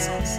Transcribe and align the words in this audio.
adolescence. 0.00 0.38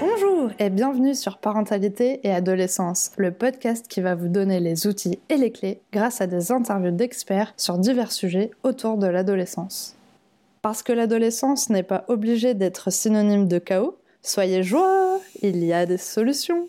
Bonjour 0.00 0.50
et 0.58 0.70
bienvenue 0.70 1.14
sur 1.14 1.38
Parentalité 1.38 2.20
et 2.26 2.32
Adolescence, 2.32 3.10
le 3.16 3.32
podcast 3.32 3.88
qui 3.88 4.00
va 4.00 4.14
vous 4.14 4.28
donner 4.28 4.60
les 4.60 4.86
outils 4.86 5.18
et 5.28 5.36
les 5.36 5.50
clés 5.50 5.80
grâce 5.92 6.20
à 6.20 6.26
des 6.26 6.52
interviews 6.52 6.92
d'experts 6.92 7.52
sur 7.56 7.78
divers 7.78 8.12
sujets 8.12 8.50
autour 8.62 8.96
de 8.96 9.06
l'adolescence. 9.06 9.96
Parce 10.62 10.82
que 10.82 10.92
l'adolescence 10.92 11.68
n'est 11.68 11.82
pas 11.82 12.04
obligée 12.08 12.54
d'être 12.54 12.90
synonyme 12.90 13.48
de 13.48 13.58
chaos, 13.58 13.98
soyez 14.22 14.62
joie, 14.62 15.18
il 15.42 15.64
y 15.64 15.72
a 15.72 15.86
des 15.86 15.98
solutions. 15.98 16.68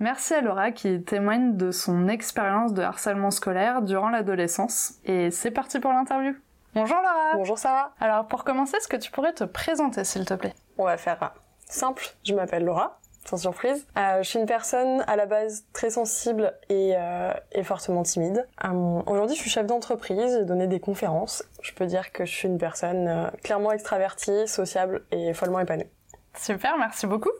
Merci 0.00 0.34
à 0.34 0.42
Laura 0.42 0.70
qui 0.70 1.02
témoigne 1.02 1.56
de 1.56 1.72
son 1.72 2.06
expérience 2.06 2.72
de 2.72 2.82
harcèlement 2.82 3.32
scolaire 3.32 3.82
durant 3.82 4.10
l'adolescence. 4.10 4.94
Et 5.04 5.30
c'est 5.32 5.50
parti 5.50 5.80
pour 5.80 5.92
l'interview. 5.92 6.34
Bonjour 6.74 6.96
Laura 6.96 7.34
Bonjour 7.34 7.58
Sarah 7.58 7.92
Alors 8.00 8.26
pour 8.26 8.44
commencer, 8.44 8.76
est-ce 8.76 8.88
que 8.88 8.96
tu 8.96 9.10
pourrais 9.10 9.32
te 9.32 9.44
présenter 9.44 10.04
s'il 10.04 10.24
te 10.24 10.34
plaît? 10.34 10.54
On 10.76 10.84
va 10.84 10.96
faire 10.96 11.32
simple. 11.66 12.04
Je 12.24 12.34
m'appelle 12.34 12.64
Laura, 12.64 12.98
sans 13.24 13.36
surprise. 13.38 13.86
Euh, 13.96 14.22
je 14.22 14.28
suis 14.28 14.38
une 14.38 14.46
personne 14.46 15.02
à 15.06 15.16
la 15.16 15.26
base 15.26 15.64
très 15.72 15.90
sensible 15.90 16.54
et, 16.68 16.94
euh, 16.96 17.32
et 17.52 17.64
fortement 17.64 18.02
timide. 18.02 18.46
Euh, 18.64 19.02
Aujourd'hui, 19.06 19.34
je 19.34 19.40
suis 19.40 19.50
chef 19.50 19.66
d'entreprise, 19.66 20.38
j'ai 20.38 20.44
donné 20.44 20.66
des 20.66 20.78
conférences. 20.80 21.42
Je 21.62 21.72
peux 21.72 21.86
dire 21.86 22.12
que 22.12 22.24
je 22.24 22.32
suis 22.32 22.48
une 22.48 22.58
personne 22.58 23.30
clairement 23.42 23.72
extravertie, 23.72 24.46
sociable 24.46 25.04
et 25.10 25.32
follement 25.34 25.60
épanouie. 25.60 25.88
Super, 26.36 26.76
merci 26.78 27.06
beaucoup. 27.06 27.32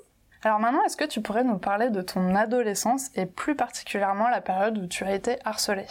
Alors 0.43 0.59
maintenant, 0.59 0.83
est-ce 0.85 0.97
que 0.97 1.05
tu 1.05 1.21
pourrais 1.21 1.45
nous 1.45 1.59
parler 1.59 1.91
de 1.91 2.01
ton 2.01 2.35
adolescence 2.35 3.11
et 3.15 3.27
plus 3.27 3.57
particulièrement 3.57 4.29
la 4.29 4.41
période 4.41 4.79
où 4.79 4.87
tu 4.87 5.05
as 5.05 5.13
été 5.13 5.39
harcelée? 5.45 5.87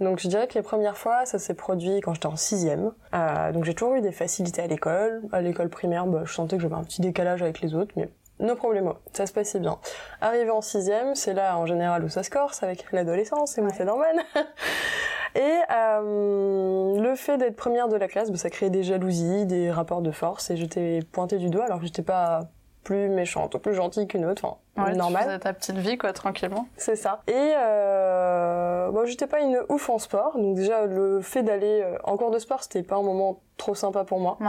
Donc 0.00 0.18
je 0.18 0.28
dirais 0.28 0.48
que 0.48 0.54
les 0.54 0.62
premières 0.62 0.96
fois, 0.96 1.26
ça 1.26 1.38
s'est 1.38 1.54
produit 1.54 2.00
quand 2.00 2.14
j'étais 2.14 2.26
en 2.26 2.36
sixième. 2.36 2.92
Euh, 3.14 3.52
donc 3.52 3.64
j'ai 3.64 3.74
toujours 3.74 3.94
eu 3.94 4.00
des 4.00 4.12
facilités 4.12 4.62
à 4.62 4.66
l'école. 4.66 5.22
À 5.30 5.42
l'école 5.42 5.68
primaire, 5.68 6.06
bah, 6.06 6.22
je 6.24 6.32
sentais 6.32 6.56
que 6.56 6.62
j'avais 6.62 6.74
un 6.74 6.84
petit 6.84 7.02
décalage 7.02 7.42
avec 7.42 7.60
les 7.60 7.74
autres, 7.74 7.92
mais 7.96 8.08
no 8.38 8.54
problème, 8.54 8.92
ça 9.12 9.26
se 9.26 9.32
passait 9.32 9.60
bien. 9.60 9.78
Arrivé 10.22 10.50
en 10.50 10.62
sixième, 10.62 11.14
c'est 11.14 11.34
là 11.34 11.58
en 11.58 11.66
général 11.66 12.02
où 12.04 12.08
ça 12.08 12.22
se 12.22 12.30
corse 12.30 12.62
avec 12.62 12.90
l'adolescence, 12.92 13.58
et 13.58 13.60
moi 13.60 13.70
c'est 13.76 13.84
normal. 13.84 14.16
et 15.34 15.58
euh, 15.70 17.00
le 17.00 17.14
fait 17.14 17.36
d'être 17.36 17.56
première 17.56 17.88
de 17.88 17.96
la 17.96 18.08
classe, 18.08 18.30
bah, 18.30 18.38
ça 18.38 18.48
créait 18.48 18.70
des 18.70 18.82
jalousies, 18.82 19.44
des 19.44 19.70
rapports 19.70 20.00
de 20.00 20.10
force, 20.10 20.50
et 20.50 20.56
j'étais 20.56 21.00
pointée 21.12 21.36
du 21.36 21.50
doigt 21.50 21.66
alors 21.66 21.80
que 21.80 21.86
j'étais 21.86 22.02
pas 22.02 22.48
plus 22.84 23.08
méchante 23.08 23.54
ou 23.54 23.58
plus 23.58 23.74
gentille 23.74 24.06
qu'une 24.06 24.24
autre, 24.24 24.44
enfin 24.44 24.90
ouais, 24.90 24.96
normal. 24.96 25.22
Tu 25.22 25.28
faisais 25.28 25.38
ta 25.38 25.52
petite 25.52 25.76
vie 25.76 25.98
quoi, 25.98 26.12
tranquillement. 26.12 26.66
C'est 26.76 26.96
ça. 26.96 27.20
Et 27.26 27.32
euh, 27.34 28.90
bon, 28.90 29.04
j'étais 29.04 29.26
pas 29.26 29.40
une 29.40 29.60
ouf 29.68 29.90
en 29.90 29.98
sport, 29.98 30.38
donc 30.38 30.56
déjà 30.56 30.86
le 30.86 31.20
fait 31.20 31.42
d'aller 31.42 31.82
euh, 31.82 31.98
en 32.04 32.16
cours 32.16 32.30
de 32.30 32.38
sport, 32.38 32.62
c'était 32.62 32.82
pas 32.82 32.96
un 32.96 33.02
moment 33.02 33.40
trop 33.58 33.74
sympa 33.74 34.04
pour 34.04 34.20
moi. 34.20 34.38
Ouais. 34.40 34.46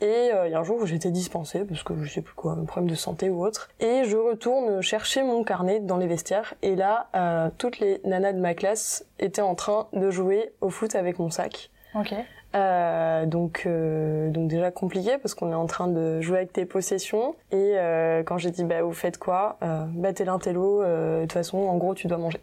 Et 0.00 0.32
euh, 0.32 0.46
il 0.46 0.52
y 0.52 0.54
a 0.54 0.58
un 0.58 0.64
jour 0.64 0.78
où 0.80 0.86
j'étais 0.86 1.10
dispensée 1.10 1.64
parce 1.64 1.82
que 1.82 1.94
je 2.02 2.10
sais 2.10 2.22
plus 2.22 2.34
quoi, 2.34 2.52
un 2.52 2.64
problème 2.64 2.90
de 2.90 2.96
santé 2.96 3.28
ou 3.28 3.44
autre, 3.44 3.68
et 3.80 4.04
je 4.04 4.16
retourne 4.16 4.80
chercher 4.80 5.22
mon 5.22 5.44
carnet 5.44 5.80
dans 5.80 5.98
les 5.98 6.06
vestiaires, 6.06 6.54
et 6.62 6.76
là, 6.76 7.08
euh, 7.14 7.50
toutes 7.58 7.78
les 7.78 8.00
nanas 8.04 8.32
de 8.32 8.40
ma 8.40 8.54
classe 8.54 9.04
étaient 9.18 9.42
en 9.42 9.54
train 9.54 9.88
de 9.92 10.10
jouer 10.10 10.52
au 10.60 10.70
foot 10.70 10.94
avec 10.94 11.18
mon 11.18 11.30
sac. 11.30 11.70
Ok. 11.98 12.14
Euh, 12.54 13.26
donc, 13.26 13.64
euh, 13.66 14.30
donc 14.30 14.48
déjà 14.48 14.70
compliqué 14.70 15.18
parce 15.18 15.34
qu'on 15.34 15.50
est 15.50 15.56
en 15.56 15.66
train 15.66 15.88
de 15.88 16.20
jouer 16.20 16.38
avec 16.38 16.52
tes 16.52 16.64
possessions. 16.64 17.34
Et 17.50 17.72
euh, 17.76 18.22
quand 18.22 18.38
j'ai 18.38 18.50
dit 18.50 18.64
bah 18.64 18.82
vous 18.82 18.92
faites 18.92 19.18
quoi 19.18 19.58
euh, 19.62 19.84
Bah 19.94 20.12
t'es 20.12 20.24
l'intello. 20.24 20.82
De 20.82 21.22
toute 21.22 21.32
façon, 21.32 21.58
en 21.58 21.76
gros, 21.76 21.94
tu 21.94 22.06
dois 22.06 22.18
manger. 22.18 22.40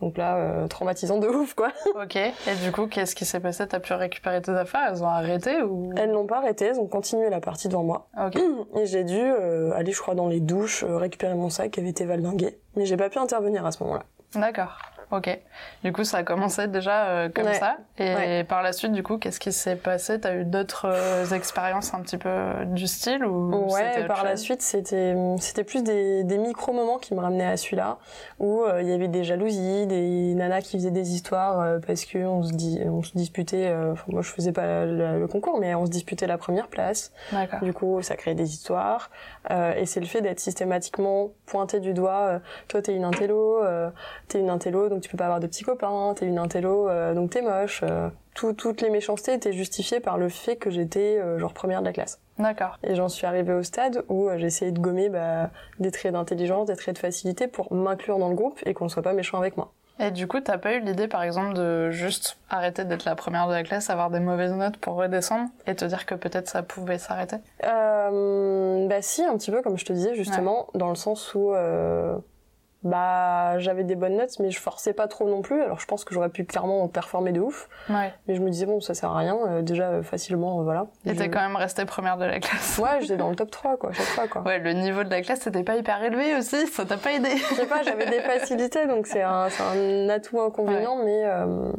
Donc 0.00 0.18
là, 0.18 0.68
traumatisant 0.68 1.18
de 1.18 1.26
ouf 1.26 1.54
quoi. 1.54 1.72
Ok. 2.02 2.16
Et 2.16 2.32
du 2.62 2.70
coup, 2.70 2.86
qu'est-ce 2.86 3.14
qui 3.14 3.24
s'est 3.24 3.40
passé? 3.40 3.66
T'as 3.66 3.80
pu 3.80 3.94
récupérer 3.94 4.42
tes 4.42 4.52
affaires? 4.52 4.88
Elles 4.90 5.02
ont 5.02 5.08
arrêté 5.08 5.62
ou? 5.62 5.90
Elles 5.96 6.10
n'ont 6.10 6.26
pas 6.26 6.38
arrêté, 6.38 6.66
elles 6.66 6.78
ont 6.78 6.86
continué 6.86 7.30
la 7.30 7.40
partie 7.40 7.68
devant 7.68 7.82
moi. 7.82 8.08
Ok. 8.20 8.38
Et 8.76 8.86
j'ai 8.86 9.04
dû 9.04 9.20
aller, 9.74 9.92
je 9.92 10.00
crois, 10.00 10.14
dans 10.14 10.28
les 10.28 10.40
douches, 10.40 10.84
récupérer 10.84 11.34
mon 11.34 11.48
sac 11.48 11.70
qui 11.70 11.80
avait 11.80 11.88
été 11.88 12.04
valdingué. 12.04 12.58
Mais 12.76 12.84
j'ai 12.84 12.96
pas 12.96 13.08
pu 13.08 13.18
intervenir 13.18 13.64
à 13.64 13.72
ce 13.72 13.82
moment-là. 13.84 14.04
D'accord. 14.34 14.78
Ok. 15.12 15.38
Du 15.84 15.92
coup, 15.92 16.02
ça 16.02 16.18
a 16.18 16.22
commencé 16.24 16.66
déjà 16.66 17.06
euh, 17.06 17.28
comme 17.28 17.44
Ouais. 17.46 17.54
ça. 17.54 17.76
Et 17.98 18.14
Ouais. 18.14 18.44
par 18.44 18.62
la 18.62 18.72
suite, 18.72 18.90
du 18.92 19.02
coup, 19.04 19.18
qu'est-ce 19.18 19.38
qui 19.38 19.52
s'est 19.52 19.76
passé? 19.76 20.20
T'as 20.20 20.34
eu 20.34 20.44
d'autres 20.44 20.86
euh, 20.88 21.24
expériences 21.34 21.94
un 21.94 22.00
petit 22.00 22.18
peu 22.18 22.28
du 22.66 22.86
style 22.88 23.24
ou 23.24 23.66
Ouais, 23.72 24.04
par 24.06 24.24
la 24.24 24.36
suite, 24.36 24.62
c'était 24.62 25.14
c'était 25.38 25.62
plus 25.64 25.84
des, 25.84 26.24
des 26.24 26.38
micro-moments 26.38 26.98
qui 26.98 27.14
me 27.14 27.20
ramenaient 27.20 27.46
à 27.46 27.56
celui-là, 27.56 27.98
où 28.40 28.62
euh, 28.64 28.82
il 28.82 28.88
y 28.88 28.92
avait 28.92 29.06
des 29.08 29.22
jalousies, 29.22 29.86
des 29.86 30.34
nanas 30.34 30.62
qui 30.62 30.76
faisaient 30.76 30.90
des 30.90 31.14
histoires 31.14 31.60
euh, 31.60 31.78
parce 31.86 32.04
que 32.04 32.18
on 32.18 32.42
se, 32.42 32.52
dit, 32.52 32.80
on 32.84 33.02
se 33.02 33.12
disputait, 33.16 33.68
euh, 33.68 33.92
enfin, 33.92 34.04
moi 34.08 34.22
je 34.22 34.30
faisais 34.30 34.52
pas 34.52 34.84
le, 34.86 35.20
le 35.20 35.26
concours, 35.28 35.58
mais 35.60 35.74
on 35.76 35.86
se 35.86 35.90
disputait 35.90 36.26
la 36.26 36.38
première 36.38 36.66
place. 36.68 37.12
D'accord. 37.30 37.60
Du 37.60 37.72
coup, 37.72 38.02
ça 38.02 38.16
créait 38.16 38.34
des 38.34 38.52
histoires. 38.52 39.10
Euh, 39.52 39.74
et 39.74 39.86
c'est 39.86 40.00
le 40.00 40.06
fait 40.06 40.20
d'être 40.20 40.40
systématiquement 40.40 41.30
pointé 41.46 41.78
du 41.78 41.94
doigt. 41.94 42.26
euh, 42.26 42.38
toi, 42.68 42.82
t'es 42.82 42.94
une 42.94 43.04
intello, 43.04 43.62
euh, 43.62 43.90
t'es 44.28 44.40
une 44.40 44.50
intello, 44.50 44.88
donc 44.88 44.95
tu 45.00 45.08
peux 45.10 45.16
pas 45.16 45.24
avoir 45.24 45.40
de 45.40 45.46
petits 45.46 45.64
copains. 45.64 46.14
T'es 46.16 46.26
une 46.26 46.38
intello, 46.38 46.88
euh, 46.88 47.14
donc 47.14 47.30
t'es 47.30 47.42
moche. 47.42 47.82
euh. 47.82 48.08
Tout- 48.34 48.52
toutes 48.52 48.82
les 48.82 48.90
méchancetés 48.90 49.32
étaient 49.32 49.52
justifiées 49.54 50.00
par 50.00 50.18
le 50.18 50.28
fait 50.28 50.56
que 50.56 50.68
j'étais 50.70 51.18
euh, 51.18 51.38
genre 51.38 51.54
première 51.54 51.80
de 51.80 51.86
la 51.86 51.92
classe. 51.92 52.20
D'accord. 52.38 52.78
Et 52.84 52.94
j'en 52.94 53.08
suis 53.08 53.26
arrivée 53.26 53.54
au 53.54 53.62
stade 53.62 54.04
où 54.08 54.28
euh, 54.28 54.36
j'ai 54.36 54.46
essayé 54.46 54.72
de 54.72 54.78
gommer 54.78 55.08
bah, 55.08 55.48
des 55.80 55.90
traits 55.90 56.12
d'intelligence, 56.12 56.66
des 56.66 56.76
traits 56.76 56.96
de 56.96 57.00
facilité 57.00 57.46
pour 57.48 57.72
m'inclure 57.72 58.18
dans 58.18 58.28
le 58.28 58.34
groupe 58.34 58.60
et 58.66 58.74
qu'on 58.74 58.84
ne 58.84 58.90
soit 58.90 59.02
pas 59.02 59.14
méchant 59.14 59.38
avec 59.38 59.56
moi. 59.56 59.72
Et 59.98 60.10
du 60.10 60.28
coup, 60.28 60.40
t'as 60.40 60.58
pas 60.58 60.74
eu 60.74 60.80
l'idée, 60.80 61.08
par 61.08 61.22
exemple, 61.22 61.54
de 61.54 61.90
juste 61.90 62.36
arrêter 62.50 62.84
d'être 62.84 63.06
la 63.06 63.14
première 63.14 63.48
de 63.48 63.54
la 63.54 63.62
classe, 63.62 63.88
avoir 63.88 64.10
des 64.10 64.20
mauvaises 64.20 64.52
notes 64.52 64.76
pour 64.76 64.96
redescendre 64.96 65.48
et 65.66 65.74
te 65.74 65.86
dire 65.86 66.04
que 66.04 66.14
peut-être 66.14 66.48
ça 66.48 66.62
pouvait 66.62 66.98
s'arrêter? 66.98 67.36
Euh, 67.64 68.86
bah 68.88 69.00
si, 69.00 69.24
un 69.24 69.36
petit 69.38 69.50
peu 69.50 69.62
comme 69.62 69.78
je 69.78 69.86
te 69.86 69.94
disais 69.94 70.14
justement, 70.14 70.66
dans 70.74 70.90
le 70.90 70.96
sens 70.96 71.34
où 71.34 71.52
euh, 71.54 72.16
bah 72.86 73.58
j'avais 73.58 73.84
des 73.84 73.94
bonnes 73.96 74.16
notes, 74.16 74.38
mais 74.40 74.50
je 74.50 74.58
forçais 74.58 74.92
pas 74.94 75.08
trop 75.08 75.28
non 75.28 75.42
plus. 75.42 75.60
Alors 75.62 75.78
je 75.80 75.86
pense 75.86 76.04
que 76.04 76.14
j'aurais 76.14 76.28
pu 76.30 76.44
clairement 76.44 76.88
performer 76.88 77.32
de 77.32 77.40
ouf, 77.40 77.68
Ouais. 77.90 78.12
mais 78.26 78.34
je 78.34 78.40
me 78.40 78.48
disais 78.50 78.64
bon 78.66 78.80
ça 78.80 78.94
sert 78.94 79.10
à 79.10 79.18
rien. 79.18 79.36
euh, 79.48 79.62
déjà 79.62 79.88
euh, 79.90 80.02
facilement 80.02 80.60
euh, 80.60 80.62
voilà. 80.64 80.86
Et 81.04 81.10
Je- 81.14 81.18
t'es 81.18 81.28
quand 81.28 81.40
même 81.40 81.56
restée 81.56 81.84
première 81.84 82.16
de 82.16 82.24
la 82.24 82.40
classe. 82.40 82.78
Ouais, 82.82 83.00
j'étais 83.02 83.16
dans 83.16 83.28
le 83.30 83.36
top 83.36 83.50
3 83.50 83.76
quoi, 83.76 83.92
chaque 83.92 84.06
fois 84.06 84.28
quoi. 84.28 84.42
Ouais, 84.42 84.58
le 84.58 84.72
niveau 84.72 85.04
de 85.04 85.10
la 85.10 85.20
classe 85.22 85.40
c'était 85.40 85.62
pas 85.64 85.76
hyper 85.76 86.02
élevé 86.02 86.34
aussi, 86.36 86.66
ça 86.68 86.84
t'a 86.84 86.96
pas 86.96 87.12
aidé. 87.12 87.28
Je 87.36 87.54
sais 87.54 87.66
pas, 87.66 87.82
j'avais 87.82 88.06
des 88.06 88.20
facilités, 88.20 88.86
donc 88.86 89.06
c'est 89.06 89.22
un, 89.22 89.48
c'est 89.50 89.62
un 89.62 90.08
atout 90.08 90.40
inconvénient, 90.40 90.96
mais 91.04 91.22
euh, 91.24 91.70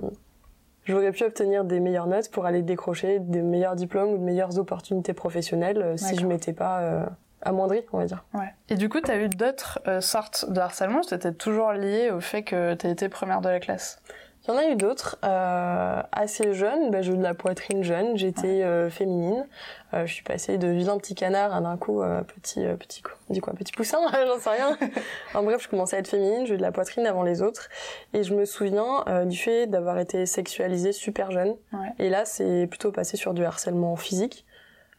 j'aurais 0.85 1.11
pu 1.11 1.23
obtenir 1.23 1.63
des 1.65 1.79
meilleures 1.79 2.07
notes 2.07 2.29
pour 2.31 2.45
aller 2.45 2.61
décrocher 2.61 3.19
des 3.19 3.41
meilleurs 3.41 3.75
diplômes 3.75 4.09
ou 4.13 4.17
de 4.17 4.23
meilleures 4.23 4.57
opportunités 4.59 5.13
professionnelles 5.13 5.93
si 5.97 6.15
je 6.17 6.25
m'étais 6.25 6.53
pas 6.53 7.07
amoindrie, 7.47 7.83
on 7.93 7.97
va 7.97 8.05
dire. 8.05 8.23
Ouais. 8.33 8.53
Et 8.69 8.75
du 8.75 8.89
coup, 8.89 9.01
t'as 9.01 9.17
eu 9.17 9.29
d'autres 9.29 9.79
euh, 9.87 10.01
sortes 10.01 10.49
de 10.49 10.59
harcèlement, 10.59 10.99
ou 10.99 11.03
c'était 11.03 11.33
toujours 11.33 11.71
lié 11.71 12.11
au 12.11 12.19
fait 12.19 12.43
que 12.43 12.73
t'as 12.73 12.89
été 12.89 13.09
première 13.09 13.41
de 13.41 13.49
la 13.49 13.59
classe? 13.59 14.01
Il 14.47 14.53
y 14.53 14.53
en 14.53 14.59
a 14.59 14.67
eu 14.69 14.75
d'autres, 14.77 15.17
euh, 15.25 16.01
assez 16.13 16.53
jeunes, 16.53 16.89
bah, 16.89 17.01
j'ai 17.01 17.11
eu 17.11 17.17
de 17.17 17.23
la 17.23 17.33
poitrine 17.33 17.83
jeune, 17.83 18.15
j'étais 18.17 18.63
euh, 18.63 18.89
féminine, 18.89 19.45
Euh, 19.93 20.05
je 20.05 20.13
suis 20.13 20.23
passée 20.23 20.57
de 20.57 20.67
vilain 20.67 20.97
petit 20.97 21.15
canard 21.15 21.53
à 21.55 21.61
d'un 21.61 21.77
coup 21.77 22.01
euh, 22.01 22.21
petit 22.21 22.65
euh, 22.65 22.75
petit 22.75 23.01
coup, 23.01 23.13
on 23.29 23.33
dit 23.33 23.39
quoi, 23.39 23.53
petit 23.53 23.71
poussin, 23.73 23.99
j'en 24.27 24.37
sais 24.37 24.49
rien. 24.49 24.77
en 25.33 25.43
bref, 25.43 25.61
je 25.63 25.69
commençais 25.69 25.97
à 25.97 25.99
être 25.99 26.09
féminine, 26.09 26.45
j'ai 26.45 26.53
eu 26.53 26.57
de 26.57 26.61
la 26.61 26.71
poitrine 26.71 27.05
avant 27.07 27.23
les 27.23 27.41
autres, 27.41 27.69
et 28.13 28.23
je 28.23 28.33
me 28.33 28.45
souviens 28.45 29.03
euh, 29.07 29.25
du 29.25 29.37
fait 29.37 29.67
d'avoir 29.67 29.97
été 29.97 30.25
sexualisée 30.25 30.93
super 30.93 31.31
jeune. 31.31 31.55
Ouais. 31.73 31.89
Et 31.99 32.09
là, 32.09 32.23
c'est 32.23 32.67
plutôt 32.67 32.91
passé 32.93 33.17
sur 33.17 33.33
du 33.33 33.43
harcèlement 33.43 33.95
physique. 33.97 34.45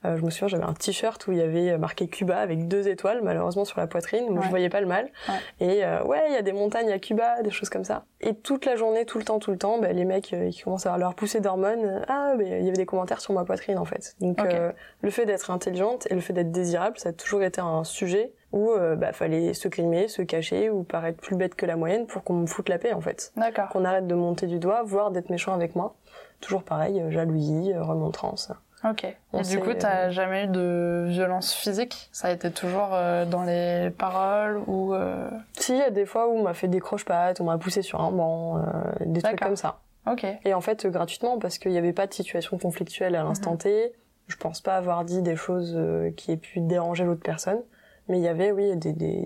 Euh, 0.05 0.17
je 0.17 0.23
me 0.25 0.31
souviens, 0.31 0.49
j'avais 0.49 0.65
un 0.65 0.75
t-shirt 0.75 1.27
où 1.27 1.33
il 1.33 1.39
y 1.39 1.43
avait 1.43 1.77
marqué 1.77 2.07
Cuba 2.07 2.39
avec 2.39 2.69
deux 2.69 2.87
étoiles, 2.89 3.21
malheureusement 3.23 3.65
sur 3.65 3.81
la 3.81 3.87
poitrine, 3.89 4.27
donc 4.29 4.37
Ouais. 4.39 4.45
je 4.45 4.49
voyais 4.51 4.69
pas 4.69 4.81
le 4.81 4.87
mal. 4.87 5.11
Ouais. 5.29 5.35
Et 5.67 5.85
euh, 5.85 6.05
ouais, 6.05 6.23
il 6.29 6.35
y 6.35 6.37
a 6.37 6.43
des 6.43 6.53
montagnes 6.53 6.93
à 6.93 6.99
Cuba, 7.01 7.43
des 7.43 7.51
choses 7.51 7.69
comme 7.69 7.83
ça. 7.85 8.05
Et 8.21 8.35
toute 8.35 8.65
la 8.65 8.77
journée, 8.77 9.05
tout 9.07 9.19
le 9.19 9.25
temps, 9.25 9.39
tout 9.41 9.51
le 9.51 9.59
temps, 9.59 9.79
bah, 9.81 9.93
les 9.93 10.05
mecs, 10.05 10.33
euh, 10.33 10.47
ils 10.47 10.63
commencent 10.63 10.87
à 10.87 10.97
leur 10.99 11.15
pousser 11.15 11.41
d'hormones. 11.41 12.05
Ah, 12.09 12.35
bah, 12.37 12.45
il 12.45 12.63
y 12.65 12.69
avait 12.69 12.73
des 12.77 12.87
commentaires 12.87 13.21
sur 13.21 13.33
ma 13.35 13.45
poitrine 13.45 13.79
en 13.79 13.85
fait. 13.85 14.15
Donc 14.21 14.39
euh, 14.41 14.71
le 15.03 15.11
fait 15.11 15.27
d'être 15.27 15.51
intelligente 15.51 16.07
et 16.11 16.15
le 16.15 16.21
fait 16.21 16.33
d'être 16.33 16.53
désirable, 16.53 16.99
ça 16.99 17.09
a 17.09 17.13
toujours 17.13 17.43
été 17.43 17.61
un 17.61 17.83
sujet 17.83 18.33
où 18.53 18.71
euh, 18.71 18.95
bah, 18.97 19.13
fallait 19.13 19.53
se 19.53 19.67
grimer, 19.69 20.07
se 20.09 20.23
cacher 20.23 20.71
ou 20.71 20.85
paraître 20.85 21.19
plus 21.21 21.37
bête 21.37 21.55
que 21.57 21.67
la 21.67 21.77
moyenne 21.77 22.07
pour 22.07 22.23
qu'on 22.23 22.35
me 22.35 22.47
foute 22.47 22.69
la 22.69 22.79
paix 22.79 22.93
en 22.93 23.01
fait. 23.01 23.33
D'accord. 23.37 23.69
Qu'on 23.69 23.85
arrête 23.85 24.07
de 24.07 24.15
monter 24.15 24.47
du 24.47 24.59
doigt, 24.61 24.83
voire 24.85 25.11
d'être 25.11 25.29
méchant 25.29 25.55
avec 25.55 25.75
moi. 25.75 25.97
Toujours 26.41 26.63
pareil, 26.63 27.01
euh, 27.01 27.11
jalousie, 27.11 27.75
remontrance. 27.77 28.53
Ok. 28.85 29.07
On 29.33 29.41
Et 29.41 29.43
du 29.43 29.59
coup, 29.59 29.75
t'as 29.75 30.11
jamais 30.11 30.45
eu 30.45 30.49
de 30.49 31.07
violence 31.09 31.53
physique? 31.53 32.09
Ça 32.13 32.29
a 32.29 32.31
été 32.31 32.51
toujours 32.51 32.91
euh, 32.93 33.25
dans 33.25 33.43
les 33.43 33.91
paroles 33.91 34.61
ou 34.67 34.95
euh, 34.95 35.29
Si, 35.55 35.73
il 35.73 35.79
y 35.79 35.83
a 35.83 35.91
des 35.91 36.07
fois 36.07 36.29
où 36.29 36.33
on 36.33 36.43
m'a 36.43 36.55
fait 36.55 36.69
des 36.69 36.81
croche-pattes, 36.81 37.41
on 37.41 37.45
m'a 37.45 37.59
poussé 37.59 37.83
sur 37.83 38.01
un 38.01 38.13
banc, 38.13 38.59
euh, 38.59 38.63
des 39.05 39.21
trucs 39.23 39.41
comme 39.41 39.57
ça. 39.57 39.81
Ok. 40.11 40.25
Et 40.45 40.55
en 40.55 40.61
fait, 40.61 40.85
euh, 40.85 40.91
gratuitement, 40.91 41.39
parce 41.39 41.59
qu'il 41.59 41.73
n'y 41.73 41.79
avait 41.79 41.93
pas 41.93 42.07
de 42.07 42.15
situation 42.15 42.57
conflictuelle 42.57 43.17
à 43.17 43.23
l'instant 43.25 43.53
Mhm. 43.53 43.59
T. 43.59 43.93
Je 44.29 44.37
pense 44.37 44.61
pas 44.61 44.77
avoir 44.77 45.05
dit 45.05 45.23
des 45.23 45.37
choses 45.37 45.75
euh, 45.77 46.11
qui 46.13 46.33
aient 46.33 46.37
pu 46.37 46.61
déranger 46.61 47.05
l'autre 47.05 47.23
personne. 47.23 47.61
Mais 48.09 48.19
il 48.19 48.23
y 48.23 48.29
avait, 48.29 48.53
oui, 48.53 48.77
des, 48.77 48.93
des, 48.93 49.25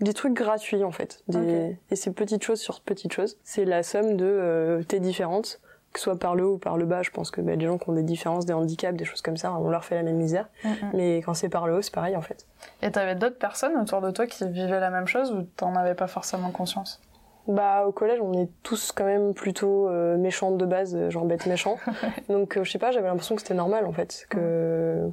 des 0.00 0.12
trucs 0.14 0.34
gratuits, 0.34 0.82
en 0.84 0.90
fait. 0.90 1.22
Des... 1.28 1.76
Et 1.90 1.96
ces 1.96 2.12
petites 2.12 2.42
choses 2.42 2.60
sur 2.60 2.80
petites 2.80 3.12
choses, 3.12 3.38
c'est 3.44 3.64
la 3.64 3.82
somme 3.82 4.16
de 4.16 4.26
euh, 4.26 4.82
t'es 4.82 5.00
différente, 5.00 5.60
que 5.92 6.00
ce 6.00 6.04
soit 6.04 6.18
par 6.18 6.34
le 6.34 6.44
haut 6.44 6.54
ou 6.54 6.58
par 6.58 6.76
le 6.76 6.84
bas, 6.84 7.02
je 7.02 7.10
pense 7.10 7.30
que 7.30 7.40
bah, 7.40 7.54
les 7.54 7.66
gens 7.66 7.78
qui 7.78 7.88
ont 7.88 7.94
des 7.94 8.02
différences, 8.02 8.46
des 8.46 8.52
handicaps, 8.52 8.96
des 8.96 9.04
choses 9.04 9.22
comme 9.22 9.36
ça, 9.36 9.52
on 9.54 9.68
leur 9.68 9.84
fait 9.84 9.94
la 9.94 10.02
même 10.02 10.16
misère. 10.16 10.48
Mm, 10.64 10.68
mm. 10.68 10.90
Mais 10.94 11.16
quand 11.18 11.34
c'est 11.34 11.48
par 11.48 11.66
le 11.66 11.74
haut, 11.74 11.82
c'est 11.82 11.94
pareil 11.94 12.16
en 12.16 12.22
fait. 12.22 12.46
Et 12.82 12.90
t'avais 12.90 13.14
d'autres 13.14 13.38
personnes 13.38 13.76
autour 13.76 14.00
de 14.00 14.10
toi 14.10 14.26
qui 14.26 14.46
vivaient 14.48 14.80
la 14.80 14.90
même 14.90 15.06
chose 15.06 15.32
ou 15.32 15.42
t'en 15.56 15.74
avais 15.74 15.94
pas 15.94 16.06
forcément 16.06 16.50
conscience? 16.50 17.00
Bah 17.48 17.86
au 17.86 17.92
collège, 17.92 18.20
on 18.20 18.34
est 18.34 18.50
tous 18.62 18.92
quand 18.92 19.06
même 19.06 19.32
plutôt 19.32 19.88
euh, 19.88 20.18
méchants 20.18 20.50
de 20.50 20.66
base, 20.66 20.94
euh, 20.94 21.08
genre 21.08 21.24
bête 21.24 21.46
méchant. 21.46 21.78
Donc 22.28 22.56
euh, 22.58 22.64
je 22.64 22.70
sais 22.70 22.78
pas, 22.78 22.90
j'avais 22.90 23.08
l'impression 23.08 23.36
que 23.36 23.40
c'était 23.40 23.54
normal 23.54 23.86
en 23.86 23.92
fait, 23.92 24.26
que 24.28 25.10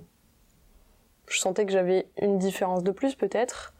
je 1.28 1.40
sentais 1.40 1.66
que 1.66 1.72
j'avais 1.72 2.08
une 2.22 2.38
différence 2.38 2.84
de 2.84 2.92
plus 2.92 3.16
peut-être. 3.16 3.74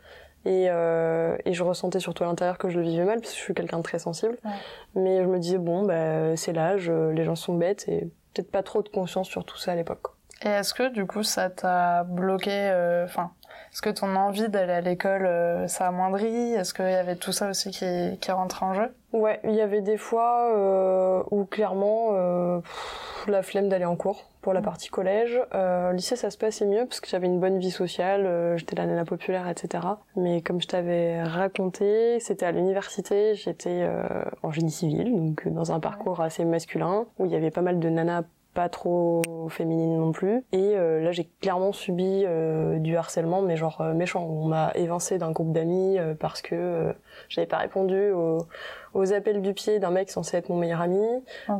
Et, 0.46 0.68
euh, 0.70 1.36
et 1.46 1.54
je 1.54 1.64
ressentais 1.64 2.00
surtout 2.00 2.24
à 2.24 2.28
l'intérieur 2.28 2.60
que 2.60 2.70
je 2.70 2.78
le 2.78 2.84
vivais 2.84 3.04
mal 3.04 3.20
parce 3.20 3.32
que 3.32 3.38
je 3.38 3.44
suis 3.44 3.54
quelqu'un 3.56 3.78
de 3.78 3.84
très 3.84 3.98
sensible. 3.98 4.38
Ouais. 4.46 4.52
Mais 4.96 5.24
je 5.24 5.28
me 5.28 5.40
disais 5.40 5.58
bon 5.58 5.84
bah 5.84 6.36
c'est 6.38 6.54
l'âge, 6.54 6.90
euh, 6.90 7.12
les 7.12 7.24
gens 7.24 7.36
sont 7.36 7.56
bêtes 7.56 7.86
et 7.88 8.02
peut-être 8.34 8.52
pas 8.52 8.62
trop 8.62 8.84
de 8.84 8.90
conscience 8.90 9.28
sur 9.28 9.44
tout 9.44 9.58
ça 9.58 9.72
à 9.72 9.76
l'époque. 9.76 10.08
Et 10.44 10.50
est-ce 10.50 10.74
que 10.74 10.90
du 10.90 11.08
coup 11.08 11.24
ça 11.24 11.50
t'a 11.50 12.04
bloqué 12.04 12.52
euh, 12.52 13.06
Enfin, 13.06 13.32
est-ce 13.76 13.82
que 13.82 13.90
ton 13.90 14.16
envie 14.16 14.48
d'aller 14.48 14.72
à 14.72 14.80
l'école 14.80 15.26
euh, 15.26 15.68
ça 15.68 15.84
a 15.84 15.88
amoindri 15.90 16.54
Est-ce 16.54 16.74
qu'il 16.74 16.90
y 16.90 16.94
avait 16.94 17.18
tout 17.18 17.34
ça 17.34 17.50
aussi 17.50 17.72
qui, 17.72 18.18
qui 18.22 18.32
rentrait 18.32 18.66
en 18.66 18.74
jeu? 18.74 18.96
Ouais, 19.12 19.42
il 19.44 19.54
y 19.54 19.60
avait 19.60 19.82
des 19.82 19.98
fois 19.98 20.50
euh, 20.56 21.24
où 21.30 21.44
clairement 21.44 22.12
euh, 22.14 22.60
pff, 22.62 23.26
la 23.28 23.44
flemme 23.44 23.68
d'aller 23.68 23.84
en 23.84 23.98
cours 23.98 24.30
pour 24.46 24.54
la 24.54 24.62
partie 24.62 24.90
collège. 24.90 25.42
Euh, 25.56 25.92
lycée, 25.92 26.16
ça 26.16 26.30
se 26.30 26.38
passait 26.38 26.66
mieux 26.66 26.86
parce 26.86 27.02
que 27.02 27.10
j'avais 27.10 27.26
une 27.26 27.40
bonne 27.40 27.58
vie 27.58 27.72
sociale, 27.72 28.26
euh, 28.26 28.58
j'étais 28.58 28.76
la 28.76 28.86
nana 28.86 29.04
populaire, 29.04 29.50
etc. 29.50 29.84
Mais 30.16 30.42
comme 30.42 30.62
je 30.62 30.68
t'avais 30.68 31.24
raconté, 31.24 32.20
c'était 32.20 32.46
à 32.46 32.52
l'université, 32.52 33.36
j'étais 33.36 33.82
euh, 33.82 34.24
en 34.44 34.52
génie 34.52 34.72
civil, 34.72 35.12
donc 35.12 35.48
dans 35.48 35.72
un 35.72 35.80
parcours 35.80 36.22
assez 36.22 36.46
masculin 36.46 37.08
où 37.18 37.26
il 37.26 37.32
y 37.32 37.36
avait 37.36 37.52
pas 37.52 37.62
mal 37.62 37.80
de 37.80 37.90
nanas 37.90 38.22
pas 38.56 38.70
trop 38.70 39.22
féminines 39.50 40.00
non 40.00 40.12
plus. 40.12 40.44
Et 40.52 40.76
euh, 40.76 41.02
là, 41.02 41.12
j'ai 41.12 41.30
clairement 41.42 41.72
subi 41.72 42.24
euh, 42.26 42.80
du 42.80 42.98
harcèlement, 42.98 43.44
mais 43.44 43.56
genre 43.58 43.82
euh, 43.82 43.94
méchant. 43.94 44.26
On 44.26 44.46
m'a 44.46 44.72
évincé 44.74 45.20
d'un 45.20 45.32
groupe 45.32 45.52
d'amis 45.52 46.00
euh, 46.00 46.16
parce 46.16 46.42
que 46.42 46.94
j'avais 47.30 47.46
pas 47.46 47.58
répondu 47.58 48.10
aux, 48.10 48.48
aux 48.96 49.14
appels 49.14 49.42
du 49.44 49.54
pied 49.54 49.78
d'un 49.78 49.92
mec 49.92 50.10
censé 50.10 50.38
être 50.38 50.50
mon 50.50 50.58
meilleur 50.58 50.82
ami, 50.82 51.06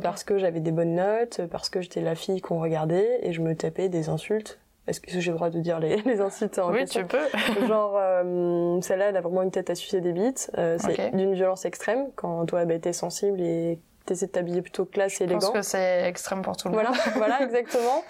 parce 0.02 0.24
que 0.24 0.38
j'avais 0.38 0.60
des 0.60 0.72
bonnes 0.72 0.96
notes, 0.96 1.42
parce 1.50 1.70
que 1.70 1.80
j'étais 1.80 2.00
la 2.00 2.16
fille 2.16 2.40
qu'on 2.40 2.60
regardait, 2.60 3.20
et 3.22 3.32
je 3.32 3.40
me 3.42 3.54
tapais 3.54 3.88
des 3.88 4.08
insultes. 4.08 4.58
Est-ce 4.86 5.00
que 5.00 5.18
j'ai 5.18 5.30
le 5.30 5.36
droit 5.36 5.50
de 5.50 5.58
dire 5.60 5.80
les, 5.80 5.96
les 6.06 6.20
insultes 6.20 6.58
en 6.58 6.70
Oui, 6.70 6.80
question 6.80 7.02
tu 7.02 7.08
peux. 7.08 7.66
Genre, 7.66 7.94
euh, 7.96 8.80
celle-là, 8.80 9.06
elle 9.06 9.16
a 9.16 9.20
vraiment 9.20 9.42
une 9.42 9.50
tête 9.50 9.70
à 9.70 9.74
sucer 9.74 10.00
des 10.00 10.12
bites. 10.12 10.50
Euh, 10.58 10.76
c'est 10.78 11.14
d'une 11.14 11.34
violence 11.34 11.64
extrême 11.64 12.06
quand 12.14 12.46
toi, 12.46 12.64
bah, 12.64 12.78
t'es 12.78 12.92
sensible 12.92 13.40
et 13.40 13.78
t'essaies 14.06 14.26
de 14.26 14.32
t'habiller 14.32 14.62
plutôt 14.62 14.84
classe 14.84 15.20
et 15.20 15.26
Je 15.28 15.32
pense 15.34 15.44
élégant. 15.44 15.52
que 15.52 15.62
c'est 15.62 16.08
extrême 16.08 16.42
pour 16.42 16.56
tout 16.56 16.68
le 16.68 16.74
Voilà, 16.74 16.90
monde. 16.90 16.98
voilà, 17.16 17.42
exactement. 17.44 18.02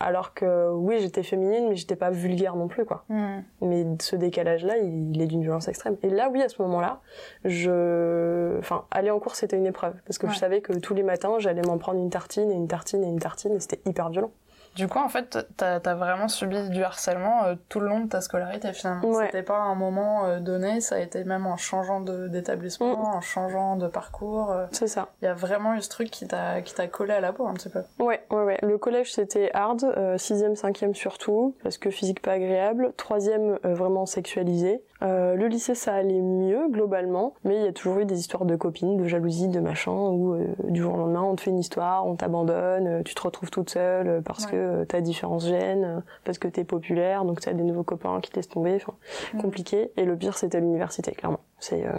Alors 0.00 0.34
que 0.34 0.70
oui, 0.72 0.98
j'étais 1.00 1.22
féminine, 1.22 1.68
mais 1.68 1.76
j'étais 1.76 1.96
pas 1.96 2.10
vulgaire 2.10 2.56
non 2.56 2.66
plus, 2.68 2.84
quoi. 2.84 3.04
Hmm. 3.08 3.42
Mais 3.60 3.84
ce 4.00 4.16
décalage-là, 4.16 4.78
il, 4.78 5.14
il 5.14 5.20
est 5.22 5.26
d'une 5.26 5.42
violence 5.42 5.68
extrême. 5.68 5.96
Et 6.02 6.08
là, 6.10 6.28
oui, 6.32 6.42
à 6.42 6.48
ce 6.48 6.60
moment-là, 6.62 7.00
je, 7.44 8.58
enfin, 8.58 8.84
aller 8.90 9.10
en 9.10 9.18
cours, 9.18 9.34
c'était 9.36 9.56
une 9.56 9.66
épreuve 9.66 9.94
parce 10.06 10.18
que 10.18 10.26
Ouais. 10.26 10.32
je 10.32 10.38
savais 10.38 10.60
que 10.60 10.72
tous 10.72 10.94
les 10.94 11.02
matins, 11.02 11.36
j'allais 11.38 11.62
m'en 11.62 11.78
prendre 11.78 11.98
une 12.00 12.10
tartine 12.10 12.50
et 12.50 12.54
une 12.54 12.68
tartine 12.68 13.04
et 13.04 13.08
une 13.08 13.18
tartine, 13.18 13.54
et 13.54 13.60
c'était 13.60 13.80
hyper 13.88 14.08
violent. 14.10 14.32
Du 14.74 14.88
coup, 14.88 14.98
en 14.98 15.08
fait, 15.08 15.38
t'as 15.56 15.76
as 15.84 15.94
vraiment 15.94 16.28
subi 16.28 16.68
du 16.70 16.82
harcèlement 16.82 17.44
euh, 17.44 17.54
tout 17.68 17.78
le 17.80 17.88
long 17.88 18.00
de 18.00 18.08
ta 18.08 18.20
scolarité 18.20 18.72
finalement. 18.72 19.04
Ouais. 19.08 19.26
C'était 19.26 19.42
pas 19.42 19.58
un 19.58 19.74
moment 19.74 20.24
euh, 20.24 20.40
donné, 20.40 20.80
ça 20.80 20.96
a 20.96 20.98
été 21.00 21.24
même 21.24 21.46
en 21.46 21.56
changeant 21.56 22.00
d'établissement, 22.00 22.96
Mm. 22.96 23.00
en 23.16 23.20
changeant 23.20 23.76
de 23.76 23.86
parcours. 23.88 24.50
euh, 24.50 24.66
C'est 24.72 24.86
ça. 24.86 25.08
Il 25.20 25.26
y 25.26 25.28
a 25.28 25.34
vraiment 25.34 25.74
eu 25.74 25.82
ce 25.82 25.88
truc 25.90 26.10
qui 26.10 26.26
t'a 26.26 26.62
qui 26.62 26.74
t'a 26.74 26.86
collé 26.86 27.12
à 27.12 27.20
la 27.20 27.32
peau 27.32 27.46
un 27.46 27.52
petit 27.54 27.68
peu. 27.68 27.82
Ouais, 27.98 28.22
ouais, 28.30 28.42
ouais. 28.44 28.58
Le 28.62 28.78
collège, 28.78 29.12
c'était 29.12 29.50
hard. 29.54 29.84
Euh, 29.96 30.16
sixième, 30.18 30.56
cinquième 30.56 30.94
surtout, 30.94 31.54
parce 31.62 31.76
que 31.78 31.90
physique 31.90 32.22
pas 32.22 32.32
agréable. 32.32 32.92
Troisième, 32.96 33.58
euh, 33.66 33.74
vraiment 33.74 34.06
sexualisé. 34.06 34.82
Le 35.04 35.46
lycée, 35.48 35.74
ça 35.74 35.94
allait 35.94 36.20
mieux, 36.20 36.68
globalement. 36.70 37.34
Mais 37.42 37.56
il 37.56 37.64
y 37.64 37.66
a 37.66 37.72
toujours 37.72 37.98
eu 37.98 38.04
des 38.04 38.20
histoires 38.20 38.44
de 38.44 38.54
copines, 38.54 38.96
de 38.96 39.04
jalousie, 39.08 39.48
de 39.48 39.58
machin, 39.58 39.90
où 39.90 40.36
du 40.62 40.80
jour 40.80 40.94
au 40.94 40.96
lendemain, 40.96 41.22
on 41.22 41.34
te 41.34 41.40
fait 41.40 41.50
une 41.50 41.58
histoire, 41.58 42.06
on 42.06 42.14
t'abandonne, 42.14 43.02
tu 43.02 43.12
te 43.16 43.20
retrouves 43.22 43.50
toute 43.50 43.70
seule 43.70 44.22
parce 44.24 44.44
Ouais. 44.44 44.52
que 44.52 44.61
euh, 44.62 44.84
t'as 44.84 45.00
différence 45.00 45.46
gènes, 45.46 45.84
euh, 45.84 46.00
parce 46.24 46.38
que 46.38 46.48
t'es 46.48 46.64
populaire, 46.64 47.24
donc 47.24 47.40
t'as 47.40 47.52
des 47.52 47.62
nouveaux 47.62 47.82
copains 47.84 48.20
qui 48.20 48.30
te 48.30 48.36
laissent 48.36 48.48
tomber. 48.48 48.74
Enfin, 48.76 48.94
Mm. 49.34 49.40
compliqué. 49.42 49.90
Et 49.96 50.04
le 50.04 50.16
pire, 50.16 50.36
c'était 50.38 50.60
l'université, 50.60 51.12
clairement. 51.12 51.40
C'est, 51.58 51.86
euh, 51.86 51.92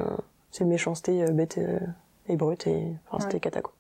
c'est 0.52 0.66
méchanceté 0.66 1.24
euh, 1.24 1.32
bête 1.32 1.60
et 2.28 2.36
brute, 2.36 2.68
et 2.68 2.88
enfin, 3.10 3.20
c'était 3.20 3.36
Ouais. 3.36 3.40
cata, 3.42 3.62
quoi. 3.62 3.74